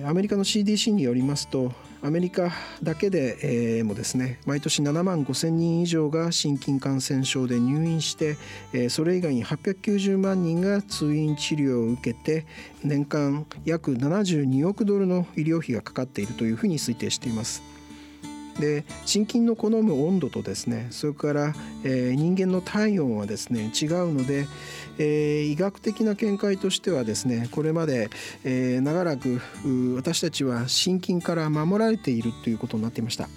[0.03, 1.71] アメリカの CDC によりますと
[2.05, 2.51] アメリカ
[2.83, 8.37] だけで、えもですね毎年7万5,000人以上が心筋感染症で入院して、
[8.73, 12.45] えそれ以外に890万人が通院治療を受けて
[12.83, 17.74] 年間約72億ドルの医療費がかかっているというふうに推定しています。
[18.59, 21.53] で心筋の好む温度とですねそれから、
[21.83, 24.47] えー人間の体温はですね違うので、
[24.97, 28.09] えー医学的な見解としてはですねこれまで、
[28.43, 29.41] えー長らく
[29.95, 33.27] 私たちは心筋から守られているということになっていました。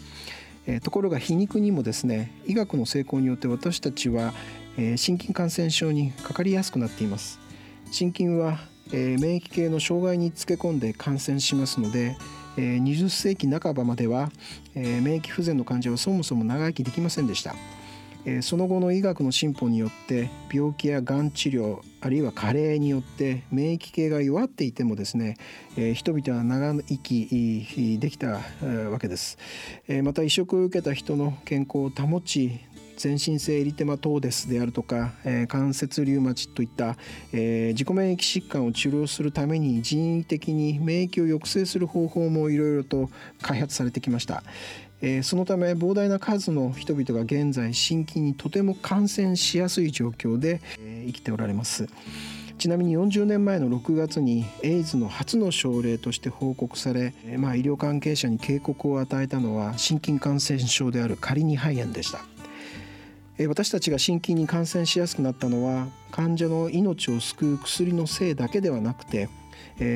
[0.66, 4.33] えーところが皮肉にもですね医学の成功によって私たちは、
[4.77, 7.41] えー心筋感染症にかかりやすくなっています。
[7.91, 8.61] 心筋は、
[8.93, 14.30] えー免疫系の障害につけ込んで感染しますので、えー20世紀半ばまでは、
[14.74, 17.54] え免疫不全の患者はそもそも長生きできませんでした。
[18.24, 25.36] えその後の医学の進歩によって病気やがん治療あるいは加齢によって免疫系が弱っていてもですね、
[25.76, 28.40] え人々は長生きできた
[28.90, 29.38] わけです。
[29.88, 32.61] えまた移植を受けた人の健康を保ち
[32.99, 36.96] 全身性エリテマトーデスであるとか、えー関節リウマチといった、
[37.32, 43.09] えー自己免疫疾患を治療するために人為的に免疫を抑制する方法もいろいろと
[43.40, 44.42] 開発されてきました。
[45.01, 51.86] えーそのため膨大な数の人々が現在心筋にとても感染しやすい状況で、えー生きておられます。
[52.59, 62.38] ちなみに40年前の6月にエイズの初の症例として報告され、えまあ、医療関係者に警告を与えたのは心筋感染症であるカリニ肺炎でした。
[63.47, 69.28] 私たちが心筋に感染しやすくなったのは患者の命を救う薬のせいだけではなくて、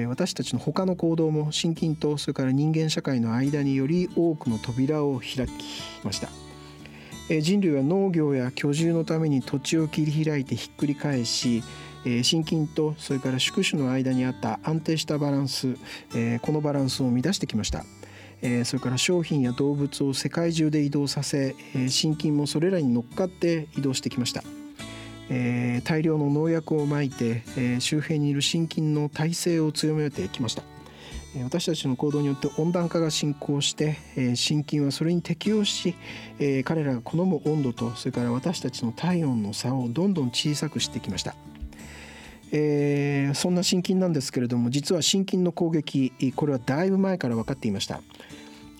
[0.07, 6.29] 私たちの他の行動も心筋とそれから人間社会の間により多くの扉を開きました。
[7.41, 11.65] 人類は農業や居住のために土地を切り開いてひっくり返し、
[12.05, 15.75] 心筋とそれから宿主の間にあった安定したバランス、
[16.43, 17.85] このバランスを乱してきました。
[18.43, 24.43] えそれから商品や動物を世界中で移動させ、え心筋もそれらに乗っかって移動してきました。
[25.31, 30.63] え大量の農薬をまいて、え周辺にいる心筋の耐性を強めてきました。
[31.45, 33.97] 私たちの行動によって温暖化が進行して、
[34.35, 35.95] 心筋はそれに適応し、
[36.65, 41.35] 彼らが好む温度とそれから私たちの体温の差をどんどん小さくしてきました。
[42.53, 48.03] えーそんな心筋なんですけれども実は心筋の攻撃これはだいぶ前から分かっていました。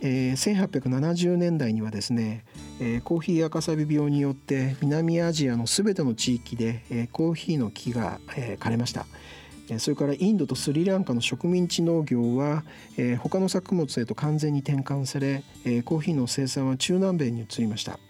[0.03, 2.45] え1870年代にはですね、
[2.81, 9.07] えコーヒー赤サビ病によって南アジアのすべての地域で、えコーヒーの木が、え枯れました。
[9.79, 12.65] それからインドとスリランカの植民地農業は、
[12.97, 18.01] え他の作物へと完全に転換され、えコーヒーの生産は中南米に移りました。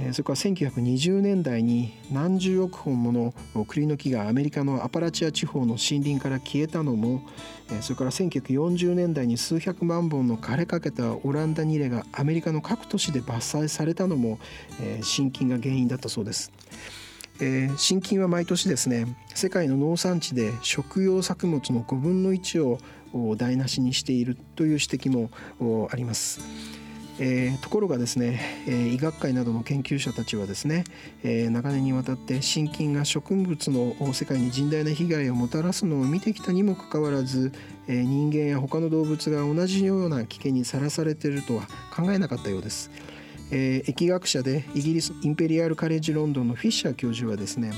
[0.00, 3.34] えそれから1920年代に何十億本もの
[3.66, 7.22] 栗の木がアメリカのアパラチア地方の森林から消えたのも
[7.70, 14.38] えそれから1940年代に数百万本の枯れかけたオランダニレがアメリカの各都市で伐採されたのも、
[14.80, 16.52] えー心筋が原因だったそうです。
[17.40, 22.78] えー心筋は毎年ですね世界の農産地で食用作物の5分の1を
[23.36, 26.77] 台無しにしているという指摘もあります。
[27.20, 30.84] えーところがですね、えー医学会などの研究者たちはですね、
[31.24, 37.52] えー長年にわたって心筋が植物の世界に甚大な被害をもたらすのを見てきたにもかかわらず、
[37.88, 42.90] えー人間や他の動物が同じような危険にさらされているとは考えなかったようです。
[43.50, 47.72] えー疫学者でイギリスインペリアル・カレッジ・ロンドンのフィッシャー教授はですね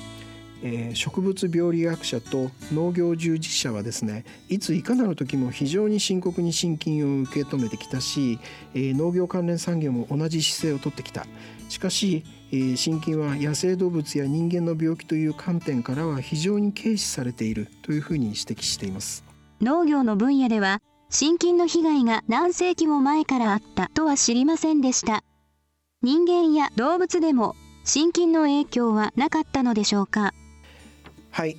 [0.63, 8.39] えー植物病理学者と農業従事者はですねいついかなる時も非常に深刻に心筋を受け止めてきたし、
[8.75, 11.27] えー農業関連産業も同じ姿勢をとってきた
[11.69, 19.25] しかし、えー心筋は野生動物や人間の病気という観点からは非常に軽視されているというふうに指摘しています。
[19.61, 20.81] 農業の分野では、
[21.11, 25.23] 心筋の被害が何世紀も前からあったとは知りませんでした。
[26.03, 30.33] 人間や動物でも心筋の影響はなかったのでしょうか。
[31.31, 31.57] はい、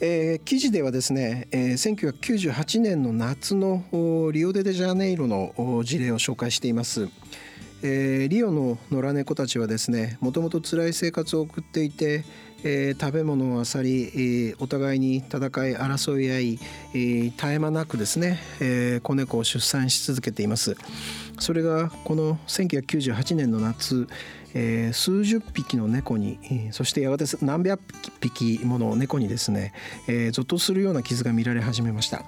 [0.00, 3.84] えー記事ではですね、えー1998年の夏の
[4.32, 7.08] リオデジャネイロの事例を紹介しています。
[7.82, 12.24] えーリオの野良猫たちはですねもともと辛い生活を送っていて、
[12.64, 15.40] えー食べ物を漁り、えーお互いに戦い
[15.76, 16.58] 争い合い、
[16.92, 20.76] えー絶え間なくですね、えー子猫を出産し続けています
[21.38, 24.08] それがこの1998年の夏、
[24.58, 26.38] えー数十匹の猫に、
[26.70, 27.78] そしてやがて何百
[28.20, 29.74] 匹もの猫にですね、
[30.08, 32.24] えーゾッとするような傷が見られ始めました、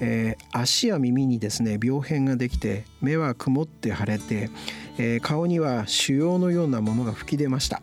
[0.00, 4.50] えー足や耳にですね病変ができて目は曇って腫れて、
[4.96, 7.82] えー顔には腫瘍のようなものが吹き出ました。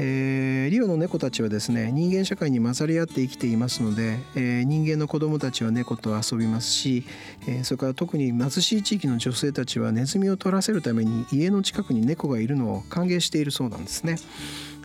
[0.00, 7.04] えーリオの猫たちはですね人間社会に混ざり合って生きていますので、えー人間の子供たちは猫と遊びますし、
[7.46, 14.16] えーそれから特に貧しい地域の女性たちはネズミを取らせるために家の近くに猫がいるのを歓迎しているそうなんですね。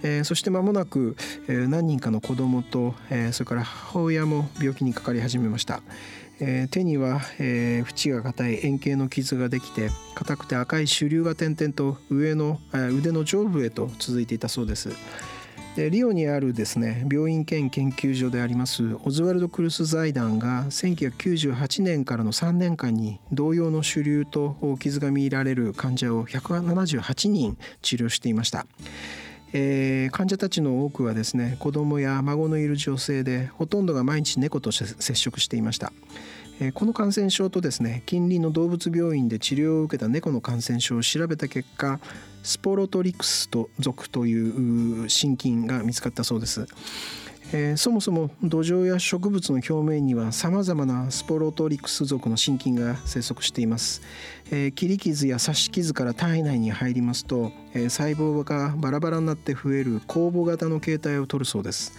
[0.04, 1.16] えーそして間もなく、
[1.48, 5.82] えー何人かの子供と、えーそれから母親も病気にかかり始めました。
[6.46, 14.90] えー手には、えー縁が硬い円形の傷ができて硬くて赤い腫瘤が点々と上の、えー腕の上部へと続いていたそうです。
[15.78, 28.68] でリオにあるですね病院兼研究所でありますオズワルド・クルス財団が1998年からの3年間に同様の腫瘤と傷が見られる患者を178人治療していました。
[29.54, 35.94] えー患者たちの多くはですね子供や孫のいる女性でほとんどが毎日猫と接触していました、
[36.60, 42.00] えーこの感染症とですね近隣の動物病院で治療を受けた猫の感染症を調べた結果
[42.44, 46.66] スポロトリクスと属というう心筋が見つかったそうです。
[47.52, 54.02] えーそもそも土壌や植物の表面にはさまざまなスポロトリクス属の心筋が生息しています、
[54.50, 61.94] えー切り傷や刺し傷から体内に入りますと、えー細胞がバラバラになって増える酵母型の形態をとるそうです。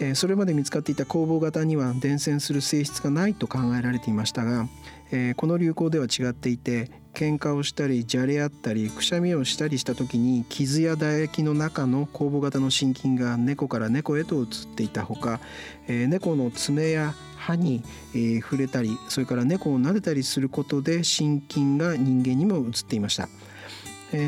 [0.00, 4.68] えそれまで見つかっていた酵母型には伝染する性質がないと考えられていましたが、
[5.12, 15.40] えこの流行では違っていて喧嘩をしたりじゃれ合ったりくしゃみをしたりした時に傷や唾液の中の酵母型の心筋が猫から猫へと移っていたほか、
[15.86, 17.82] え猫の爪や歯に、
[18.14, 23.28] え触れたりそれから猫を撫でたりすることで心筋が人間にも移っていました。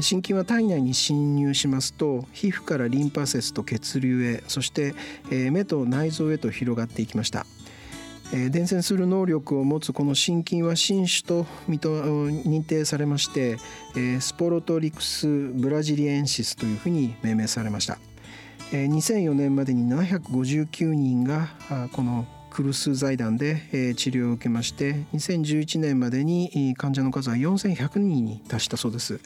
[0.00, 4.94] 心筋は体内に侵入しますと皮膚からリンパ節と血流へそして、
[5.30, 7.46] 目と内臓へと広がっていきました。
[8.32, 13.58] 伝染する能力を持つこの心筋は新種と認定されまして、
[14.20, 17.98] スポロトリクス・ブラジリエンシスというふうに命名されました。
[18.72, 21.48] えー2004年までに759人が
[21.92, 29.20] このクルス財団で、治療を受けまして2011年までに患者の数は4100人に達したそうです。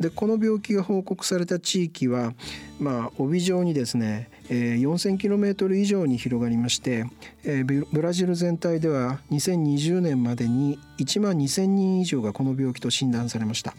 [0.00, 2.32] でこの病気が報告された地域は、
[2.80, 7.04] まあ、帯状にですね、えー 4000km 以上に広がりまして、
[7.44, 13.74] えーブブラジル全体では2020年までに1万2000人以上がこの病気と診断されました、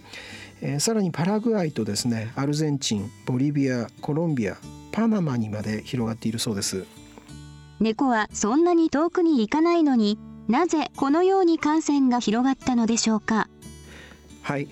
[0.62, 4.58] えーさらにパラグアイとですねアルゼンチンボリビアコロンビア
[4.92, 6.86] パナマにまで広がっているそうです。
[7.80, 13.48] 猫はそんなに遠くに行かないのになぜこのように感染が広がったのでしょうか？
[14.44, 14.68] はい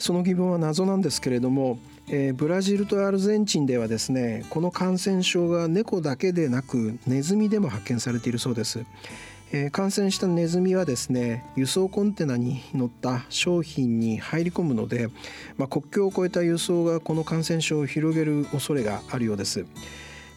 [0.00, 1.78] その疑問は謎なんですけれども、
[2.08, 8.84] えー、ブラジルとアルゼンチンではですねこの感染症が猫だけでなくネズミでも発見されているそうです。
[9.52, 15.08] えー、感染したネズミはですね輸送コンテナに乗った商品に入り込むので、
[15.58, 19.66] まあ、国境を越えた輸送がこの感染症を広げる恐れがあるようです。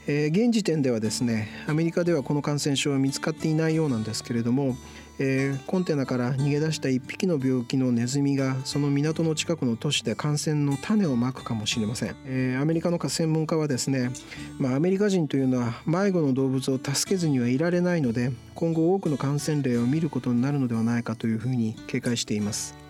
[0.08, 4.76] えー、現時点ではですねアメリカではこの感染症は見つかっていないようなんですけれども、
[5.20, 14.12] えー、コンテナから逃げ出した1匹の病気のネズミがその港の近くの都市で感染の種をまくかもしれません、えー、アメリカの専門家はですね、
[14.60, 22.83] まあ、アメリカ人というのは迷子の動物を助けずにはいられないので今後多くの感染例を見ることになるのではないかというふうに警戒しています。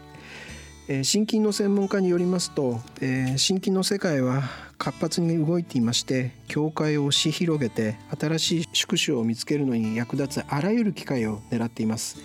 [0.88, 4.44] 心筋の専門家によりますと、えー、心筋の世界は
[4.78, 12.18] 活発に動いていまして境界を押し広げて新しい宿主を見つけるのに役立つあらゆる機会を狙っています、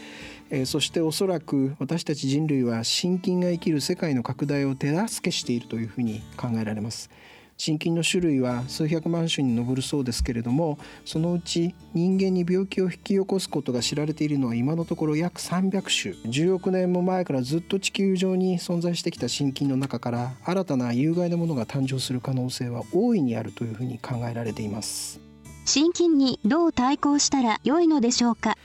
[0.51, 7.11] えー、そしておそらく私たち人類は心筋が生きる世界の拡大を手助けしているというふうに考えられます。
[7.59, 16.15] 心筋の種類は数百万種に上るそうですけれどもそのうち人間に病気を引き起こすことが知られているのは今のところ約300種。
[16.33, 25.21] 10億年も前からずっと地球上に存在してきた心筋の中から新たな有害なものが誕生する可能性は大いにあるというふうに考えられています。
[25.65, 28.57] 心筋にどう対抗したら良いのでしょうか？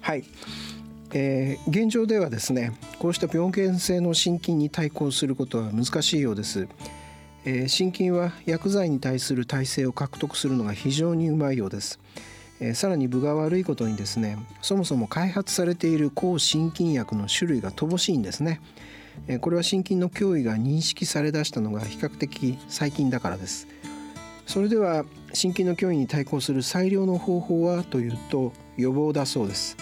[0.00, 0.24] はい。
[1.12, 6.66] えー、現状ではですねこうした病原性の心筋に対抗することは難しいようです
[7.46, 12.00] えー、心筋は薬剤に対する耐性を獲得するのが非常にうまいようです。
[12.58, 18.60] えー、さらに分が悪いことにですねそもそも開発されている抗心筋薬の種類が乏しいんですね、
[19.28, 23.68] えー、これは心筋の脅威が認識されだしたのが比較的最近だからです。
[24.46, 29.76] それでは心筋の脅威に対抗する最良の方法はというと予防だそうです、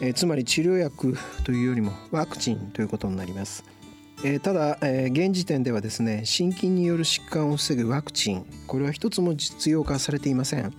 [0.00, 3.75] えー、つまり治療薬というよりもワクチンということになります。
[4.24, 10.72] えー、ただ、えー、現時点ではですね心筋による疾患を防ぐワクチンこれは一つも実用化されていません。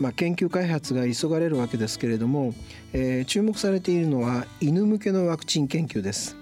[0.00, 2.52] まあ、研究開発が急がれるわけですけれども、
[2.92, 6.36] えー、注目されているのは犬向けのワクチン研究です、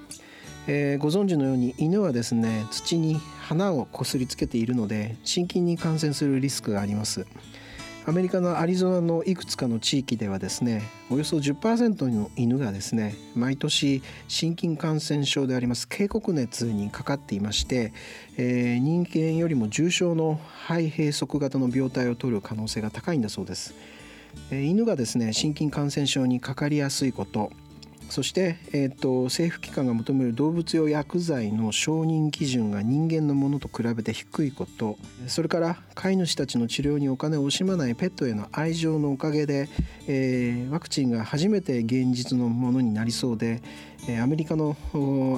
[0.67, 7.27] え、ご存知のように犬はですね土に花をこすりつけているので心筋に感染するリスクがあります
[8.05, 17.93] アメリカのアリゾナのいくつかの地域ではですねおよそ10%の犬がですね毎年心筋感染症であります警告熱にかかっていまして、
[18.37, 23.75] えー、人間よりも重症の肺閉塞型の病態を取る可能性が高いんだそうです。
[24.51, 27.53] 犬がですね心筋感染症にかかりやすいこと
[28.13, 34.99] そして、えーと、政府機関が求める動物用薬剤の承認基準が人間のものと比べて低いこと
[35.29, 39.71] それから飼い主たちの治療にお金を惜しまないペットへの愛情のおかげで、
[40.09, 43.63] えー、ワクチンが初めて現実のものになりそうで
[44.23, 44.77] アメリカの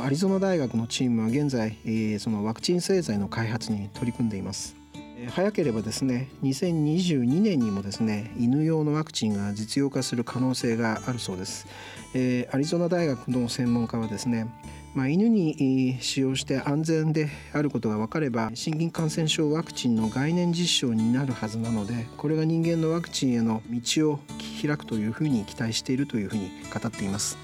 [0.05, 4.84] アリゾナ大学のチームは現在、えー、そのワクチン製剤の開発に取り組んでいます。
[5.31, 11.67] 早ければですね2022年にもですね犬用のワクチンが実用化する可能性があるそうです、
[12.15, 14.49] えー、アリゾナ大学の専門家はですね
[14.95, 24.21] まあ、犬に使用して安全であることが分かれば心筋感染症ワクチンの概念実証になるはずなのでこれが人間のワクチンへの道を
[24.63, 27.37] 開くというふうに期待しているというふうに語っています。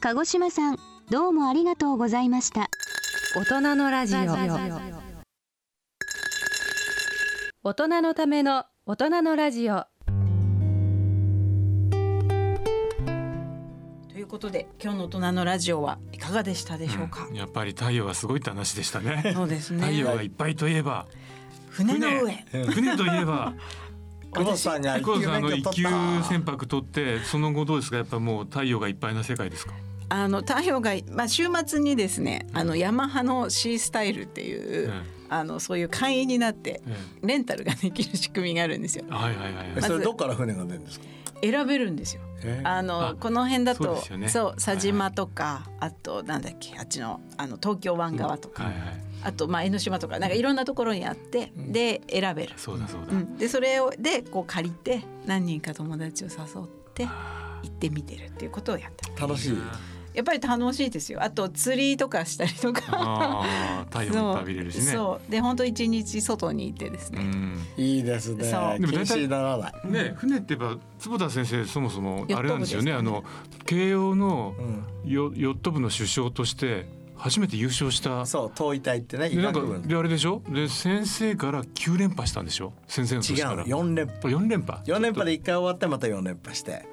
[0.00, 0.78] 鹿児島さん
[1.10, 2.68] どうもありがとうございました。
[3.34, 5.05] 大人のラジオ
[7.68, 9.86] 大人のための大人のラジオ。
[14.08, 19.32] ということで今日の大人のラジオはいかがでしたでしょうか、うん、やっぱり太陽はすごいって話でしたね。
[19.34, 19.80] そうですね。
[19.80, 21.06] 太陽がいっぱいといえば。
[21.70, 22.44] 船の上。
[22.52, 23.52] 船といえば。
[24.32, 27.96] 久保さんが一級船舶取ってその後どうですか？
[27.96, 29.72] やっぱもう太陽がいっぱいな世界ですか？
[30.10, 36.82] あの太陽が、まあ、週末にですね、あのヤマハのシースタイルっていう、うん、あのそういう会員になって
[37.22, 39.04] レンタルができる仕組みがあるんですよ。
[39.08, 41.06] はいはいはい、ま、それどっから船が出るんですか？
[41.42, 42.22] 選べるんですよ。
[42.64, 48.70] あのこの辺だとそう、ね,、佐島とか、はいはい、あとなんだっけあっちのあの東京湾側とか、うん。
[48.70, 52.54] はいはい、あとまあ江ノ島とかなんかいろんなところにあって、うん、で選べる。
[52.56, 53.08] そうだそうだ。
[53.12, 57.12] うん、でそれをでこう借りて何人か友達を誘って行
[57.66, 59.58] ってみてるっていうことをやって楽しい。
[60.16, 61.22] やっぱり楽しいですよ。
[61.22, 63.44] あと釣りとかしたりとか。
[63.90, 64.82] 太陽も浴びれるしね。
[64.82, 65.30] そう。
[65.30, 67.20] で本当一日外にいてですね、
[67.76, 68.44] いいですね。
[68.80, 69.72] でも大体ならない。
[69.84, 73.24] ね船って言えば坪田先生そもそもあれなんですよね、ね、あの
[73.66, 74.54] 慶応の
[75.04, 76.86] ヨ,、ヨット部の首相として
[77.16, 78.24] 初めて優勝した。
[78.24, 80.42] そう東医大ってねなんかであれでしょ？
[80.48, 82.72] で先生から9連覇したんでしょ？
[82.88, 83.52] 先生の違年から。
[83.54, 83.64] うの。
[83.66, 84.18] 4連覇。
[84.18, 84.78] あ4連覇。
[84.82, 86.86] 4連覇で1回終わってまた4連覇して。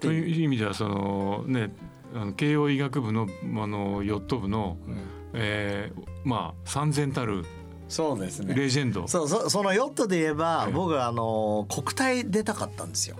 [0.00, 1.72] という意味ではそのね
[2.14, 3.26] あの慶応医学部の
[3.62, 4.76] あのヨット部の、
[5.32, 7.44] えーまあ三千たる
[7.88, 8.54] そうですね。
[8.54, 10.72] レジェンド、そうそそのヨットで言えば、ええ。
[10.72, 13.16] 僕はあの国体出たかったんですよ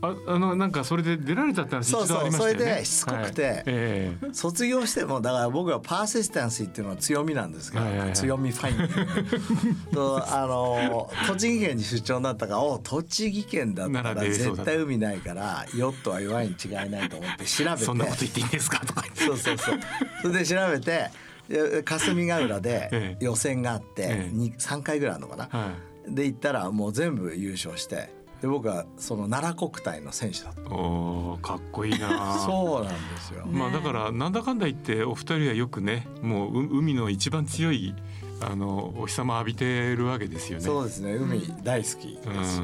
[0.00, 2.58] ああのなんかそれで出られたって話そうそう一度ありましたよね。
[2.58, 3.62] それでしつこくてはい。
[3.66, 4.28] ええ。
[4.32, 8.12] 卒業してもだから僕はパーシスタンスっていうのは強みなんですけど、はいはいはい。
[8.14, 9.76] 強みファイン。
[9.92, 17.84] とあの栃木県に出張になったからお栃木県だったなら絶対海ないからヨットは弱いに違いないと思って調べて。
[17.84, 18.80] そんなこと言っていいんですか？
[18.86, 19.02] とか。
[19.02, 19.24] 言って。
[19.24, 19.78] そうそうそう。
[20.22, 21.10] それで調べて
[21.48, 23.24] で霞ヶ浦でええ。
[23.24, 24.36] 予選があって、ええ。
[24.36, 25.70] に3回ぐらいあるのかな、は
[26.06, 30.64] で行ったらもう全部優勝してで僕はその奈良国体の選手だったい。
[30.70, 32.38] おーかっこいいな。
[32.46, 33.46] そうなんですよ。
[33.46, 37.94] まあだからなんだかんだ言ってお二人はよくねもうう海の一番強い
[38.40, 40.64] あのお日様浴びてるわけですよね。
[40.64, 42.62] そうですね海大好きうんです。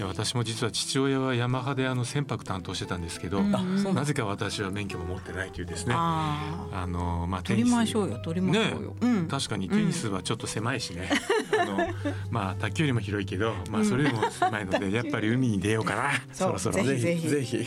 [0.00, 5.94] いや私も実は父親はヤマハであの船舶担当してたんですけど、なぜか私は免許も持ってないというですね。
[5.94, 9.28] あのまあテ取ニスりましょうよ取りましょうよ、うん。
[9.28, 11.10] 確かにテニスはちょっと狭いしね、
[11.60, 11.76] あの
[12.30, 16.12] まあ卓球よりも広いけど、まあそれでも狭いので、 やっぱり海に出ようかな。
[16.32, 17.28] そろそろぜひぜひ。
[17.28, 17.66] ぜひ、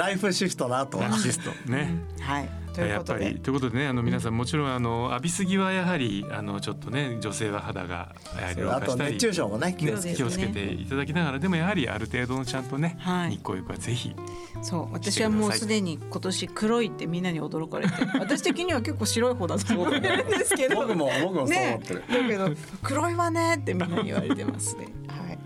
[0.00, 1.50] ライフシフトの後はアシスト。
[1.70, 1.92] ね。
[2.18, 3.30] はいというやっぱことで。
[3.30, 10.16] りということでねあの皆さんもちろんあの浴びすぎはやはりあのちょっとね女性は肌がやはり老あと化したり熱中症もね気をつけて。
[10.16, 13.30] 気をつけていただきながらでもやはりある程度のちゃんとね、はい。
[13.30, 14.14] 日光浴はぜひ
[14.62, 17.94] そう私はもうすでに今年黒いってみんなに驚かれて。
[18.18, 20.76] 私的には結構白い方だと思ってるんですけど。
[20.76, 22.50] 僕も僕もそう思ねってる、だけど
[22.82, 24.88] 黒いわねってみんなに言われてますね。
[25.08, 25.38] はい。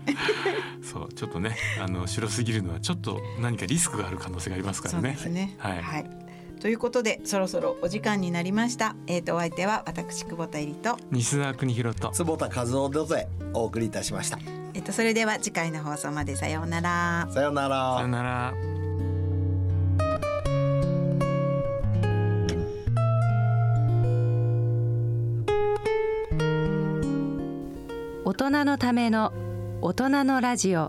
[0.83, 5.15] そうちょっとねあの白すぎるのはちょっと何かリスクがある可能性がありますからね。
[5.17, 5.33] そうです。
[5.33, 5.55] ね。
[5.57, 6.22] はい
[6.63, 8.95] ということでそろそろお時間になりました。
[9.05, 10.97] えっ、とお相手は私久保田入と。
[11.11, 12.11] 西澤邦弘と。
[12.11, 14.39] 坪田和夫でぜお送りいたしました。
[14.73, 17.27] えっ、とそれでは次回の放送までさようなら。
[17.31, 17.95] さようなら。
[17.97, 18.53] さよなら。
[28.23, 29.33] 大人のための
[29.81, 30.87] 大人のラジオ。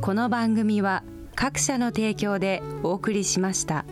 [0.00, 1.02] この番組は
[1.34, 3.84] 各社の提供でお送りしました。